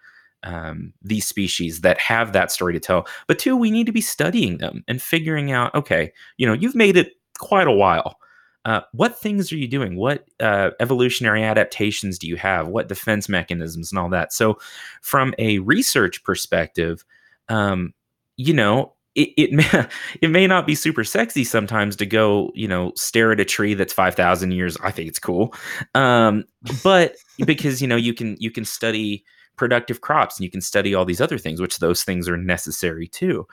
um, 0.42 0.92
these 1.02 1.26
species 1.26 1.80
that 1.80 1.98
have 1.98 2.32
that 2.32 2.52
story 2.52 2.72
to 2.74 2.80
tell. 2.80 3.06
But 3.26 3.38
two, 3.38 3.56
we 3.56 3.70
need 3.70 3.86
to 3.86 3.92
be 3.92 4.00
studying 4.00 4.58
them 4.58 4.84
and 4.88 5.02
figuring 5.02 5.52
out 5.52 5.74
okay, 5.74 6.12
you 6.36 6.46
know, 6.46 6.52
you've 6.52 6.74
made 6.74 6.96
it 6.96 7.12
quite 7.38 7.66
a 7.66 7.72
while. 7.72 8.18
Uh, 8.64 8.82
what 8.92 9.18
things 9.18 9.50
are 9.50 9.56
you 9.56 9.68
doing? 9.68 9.96
What 9.96 10.26
uh, 10.40 10.70
evolutionary 10.80 11.42
adaptations 11.42 12.18
do 12.18 12.26
you 12.26 12.36
have? 12.36 12.68
What 12.68 12.88
defense 12.88 13.28
mechanisms 13.28 13.90
and 13.90 13.98
all 13.98 14.10
that? 14.10 14.32
So, 14.32 14.58
from 15.00 15.34
a 15.38 15.60
research 15.60 16.22
perspective, 16.22 17.04
um, 17.48 17.94
you 18.36 18.52
know, 18.52 18.94
it, 19.14 19.30
it 19.36 19.52
may 19.52 19.86
it 20.20 20.28
may 20.28 20.46
not 20.46 20.66
be 20.66 20.74
super 20.74 21.04
sexy 21.04 21.44
sometimes 21.44 21.96
to 21.96 22.06
go, 22.06 22.50
you 22.54 22.68
know, 22.68 22.92
stare 22.94 23.32
at 23.32 23.40
a 23.40 23.44
tree 23.44 23.74
that's 23.74 23.92
five 23.92 24.14
thousand 24.14 24.50
years. 24.50 24.76
I 24.82 24.90
think 24.90 25.08
it's 25.08 25.18
cool, 25.18 25.54
um, 25.94 26.44
but 26.82 27.16
because 27.44 27.80
you 27.80 27.88
know 27.88 27.96
you 27.96 28.12
can 28.12 28.36
you 28.38 28.50
can 28.50 28.64
study 28.64 29.24
productive 29.58 30.00
crops 30.00 30.38
and 30.38 30.44
you 30.44 30.50
can 30.50 30.60
study 30.60 30.94
all 30.94 31.04
these 31.04 31.20
other 31.20 31.38
things 31.38 31.60
which 31.60 31.78
those 31.78 32.04
things 32.04 32.28
are 32.28 32.36
necessary 32.36 33.06
too. 33.06 33.46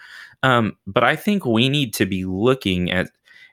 Um, 0.43 0.77
but 0.85 1.03
i 1.03 1.15
think 1.15 1.45
we 1.45 1.69
need 1.69 1.93
to 1.95 2.05
be 2.05 2.25
looking 2.25 2.91
at 2.91 3.09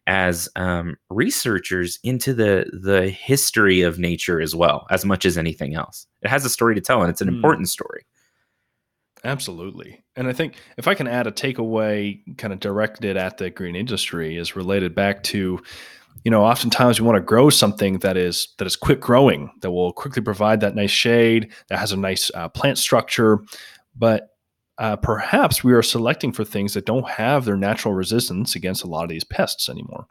as 0.07 0.49
um, 0.57 0.97
researchers 1.11 1.99
into 2.03 2.35
the 2.35 2.67
the 2.73 3.09
history 3.09 3.83
of 3.83 3.99
nature 3.99 4.41
as 4.41 4.55
well 4.55 4.87
as 4.91 5.05
much 5.05 5.25
as 5.25 5.39
anything 5.39 5.75
else. 5.75 6.07
It 6.23 6.29
has 6.29 6.45
a 6.45 6.51
story 6.51 6.75
to 6.75 6.81
tell 6.81 7.03
and 7.03 7.11
it's 7.11 7.21
an 7.21 7.29
mm. 7.29 7.37
important 7.37 7.69
story. 7.69 8.05
Absolutely. 9.25 10.03
And 10.17 10.27
i 10.27 10.33
think 10.33 10.57
if 10.77 10.89
i 10.89 10.95
can 10.95 11.07
add 11.07 11.27
a 11.27 11.33
takeaway 11.33 12.21
kind 12.37 12.53
of 12.53 12.59
directed 12.61 13.17
at 13.17 13.39
the 13.39 13.51
green 13.51 13.77
industry 13.77 14.37
is 14.37 14.57
related 14.57 14.95
back 14.95 15.23
to 15.25 15.63
you 16.25 16.31
know, 16.31 16.45
oftentimes 16.45 17.01
we 17.01 17.07
want 17.07 17.17
to 17.17 17.23
grow 17.23 17.51
something 17.51 17.99
that 17.99 18.17
is 18.17 18.49
that 18.59 18.67
is 18.67 18.77
quick 18.77 19.01
growing, 19.01 19.51
that 19.61 19.73
will 19.73 19.93
quickly 19.93 20.23
provide 20.23 20.61
that 20.61 20.75
nice 20.75 20.91
shade, 20.91 21.53
that 21.69 21.79
has 21.79 21.93
a 21.93 21.97
nice 21.97 22.31
uh, 22.35 22.49
plant 22.49 22.79
structure, 22.79 23.41
but 23.97 24.29
uh, 24.79 24.97
perhaps 24.97 25.63
we 25.63 25.73
are 25.73 25.83
selecting 25.83 26.33
for 26.33 26.45
things 26.45 26.75
that 26.75 26.87
don't 26.87 27.09
have 27.09 27.45
their 27.45 27.57
natural 27.57 27.93
resistance 27.93 28.55
against 28.55 28.83
a 28.83 28.87
lot 28.87 29.05
of 29.05 29.11
these 29.11 29.23
pests 29.23 29.69
anymore. 29.69 30.07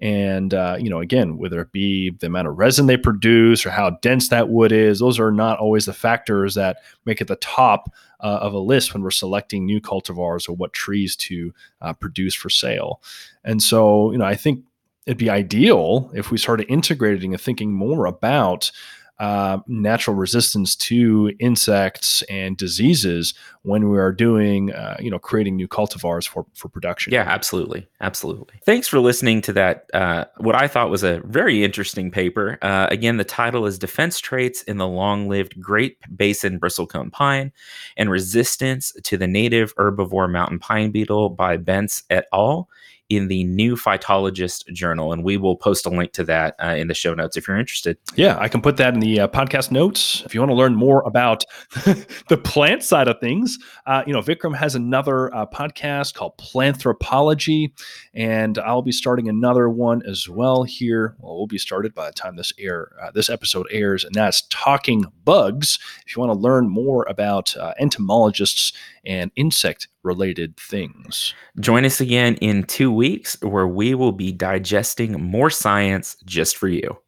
And 0.00 0.54
uh, 0.54 0.76
you 0.80 0.88
know, 0.88 1.00
again, 1.00 1.36
whether 1.36 1.60
it 1.60 1.72
be 1.72 2.10
the 2.10 2.26
amount 2.26 2.48
of 2.48 2.58
resin 2.58 2.86
they 2.86 2.96
produce 2.96 3.66
or 3.66 3.70
how 3.70 3.90
dense 4.00 4.28
that 4.28 4.48
wood 4.48 4.72
is, 4.72 4.98
those 4.98 5.20
are 5.20 5.30
not 5.30 5.58
always 5.58 5.84
the 5.84 5.92
factors 5.92 6.54
that 6.54 6.78
make 7.04 7.20
it 7.20 7.28
the 7.28 7.36
top 7.36 7.92
uh, 8.20 8.38
of 8.40 8.54
a 8.54 8.58
list 8.58 8.94
when 8.94 9.02
we're 9.02 9.10
selecting 9.10 9.64
new 9.64 9.80
cultivars 9.80 10.48
or 10.48 10.52
what 10.52 10.72
trees 10.72 11.14
to 11.16 11.52
uh, 11.82 11.92
produce 11.92 12.34
for 12.34 12.50
sale. 12.50 13.02
And 13.44 13.62
so, 13.62 14.10
you 14.10 14.18
know, 14.18 14.24
I 14.24 14.34
think 14.34 14.64
it'd 15.08 15.16
be 15.16 15.30
ideal 15.30 16.10
if 16.14 16.30
we 16.30 16.36
started 16.36 16.66
integrating 16.68 17.32
and 17.32 17.40
thinking 17.40 17.72
more 17.72 18.04
about 18.04 18.70
uh, 19.18 19.58
natural 19.66 20.14
resistance 20.14 20.76
to 20.76 21.32
insects 21.40 22.22
and 22.28 22.56
diseases 22.56 23.34
when 23.62 23.88
we 23.88 23.98
are 23.98 24.12
doing, 24.12 24.72
uh, 24.72 24.96
you 25.00 25.10
know, 25.10 25.18
creating 25.18 25.56
new 25.56 25.66
cultivars 25.66 26.28
for 26.28 26.46
for 26.54 26.68
production. 26.68 27.12
Yeah, 27.12 27.22
absolutely, 27.22 27.88
absolutely. 28.00 28.60
Thanks 28.64 28.86
for 28.86 29.00
listening 29.00 29.40
to 29.42 29.52
that. 29.54 29.86
Uh, 29.92 30.26
what 30.36 30.54
I 30.54 30.68
thought 30.68 30.90
was 30.90 31.02
a 31.02 31.20
very 31.24 31.64
interesting 31.64 32.10
paper. 32.10 32.58
Uh, 32.62 32.86
again, 32.90 33.16
the 33.16 33.24
title 33.24 33.66
is 33.66 33.78
"Defense 33.78 34.20
Traits 34.20 34.62
in 34.62 34.76
the 34.76 34.86
Long-Lived 34.86 35.60
Great 35.60 35.96
Basin 36.14 36.60
Bristlecone 36.60 37.10
Pine 37.10 37.50
and 37.96 38.10
Resistance 38.10 38.92
to 39.02 39.16
the 39.16 39.26
Native 39.26 39.74
Herbivore 39.76 40.30
Mountain 40.30 40.60
Pine 40.60 40.92
Beetle" 40.92 41.30
by 41.30 41.56
Bentz 41.56 42.04
et 42.08 42.26
al 42.32 42.68
in 43.08 43.28
the 43.28 43.44
New 43.44 43.74
Phytologist 43.74 44.70
Journal, 44.72 45.12
and 45.12 45.24
we 45.24 45.36
will 45.36 45.56
post 45.56 45.86
a 45.86 45.88
link 45.88 46.12
to 46.12 46.24
that 46.24 46.54
uh, 46.62 46.74
in 46.76 46.88
the 46.88 46.94
show 46.94 47.14
notes 47.14 47.36
if 47.36 47.48
you're 47.48 47.58
interested. 47.58 47.96
Yeah, 48.16 48.36
I 48.38 48.48
can 48.48 48.60
put 48.60 48.76
that 48.76 48.94
in 48.94 49.00
the 49.00 49.20
uh, 49.20 49.28
podcast 49.28 49.70
notes 49.70 50.22
if 50.26 50.34
you 50.34 50.40
want 50.40 50.50
to 50.50 50.56
learn 50.56 50.74
more 50.74 51.02
about 51.06 51.44
the 52.28 52.40
plant 52.42 52.82
side 52.82 53.08
of 53.08 53.18
things. 53.18 53.58
Uh, 53.86 54.02
you 54.06 54.12
know, 54.12 54.20
Vikram 54.20 54.54
has 54.54 54.74
another 54.74 55.34
uh, 55.34 55.46
podcast 55.46 56.14
called 56.14 56.36
Planthropology, 56.36 57.72
and 58.12 58.58
I'll 58.58 58.82
be 58.82 58.92
starting 58.92 59.28
another 59.28 59.70
one 59.70 60.02
as 60.06 60.28
well 60.28 60.64
here. 60.64 61.16
Well, 61.18 61.36
we'll 61.36 61.46
be 61.46 61.58
started 61.58 61.94
by 61.94 62.06
the 62.06 62.12
time 62.12 62.36
this 62.36 62.52
air 62.58 62.92
uh, 63.02 63.10
this 63.10 63.30
episode 63.30 63.66
airs, 63.70 64.04
and 64.04 64.14
that's 64.14 64.42
Talking 64.50 65.06
Bugs. 65.24 65.78
If 66.06 66.14
you 66.14 66.20
want 66.20 66.32
to 66.32 66.38
learn 66.38 66.68
more 66.68 67.06
about 67.08 67.56
uh, 67.56 67.72
entomologists 67.78 68.72
and 69.08 69.32
insect 69.34 69.88
related 70.04 70.56
things. 70.58 71.34
Join 71.58 71.84
us 71.84 72.00
again 72.00 72.36
in 72.36 72.62
two 72.64 72.92
weeks 72.92 73.36
where 73.42 73.66
we 73.66 73.94
will 73.94 74.12
be 74.12 74.30
digesting 74.30 75.20
more 75.20 75.50
science 75.50 76.16
just 76.24 76.56
for 76.56 76.68
you. 76.68 76.98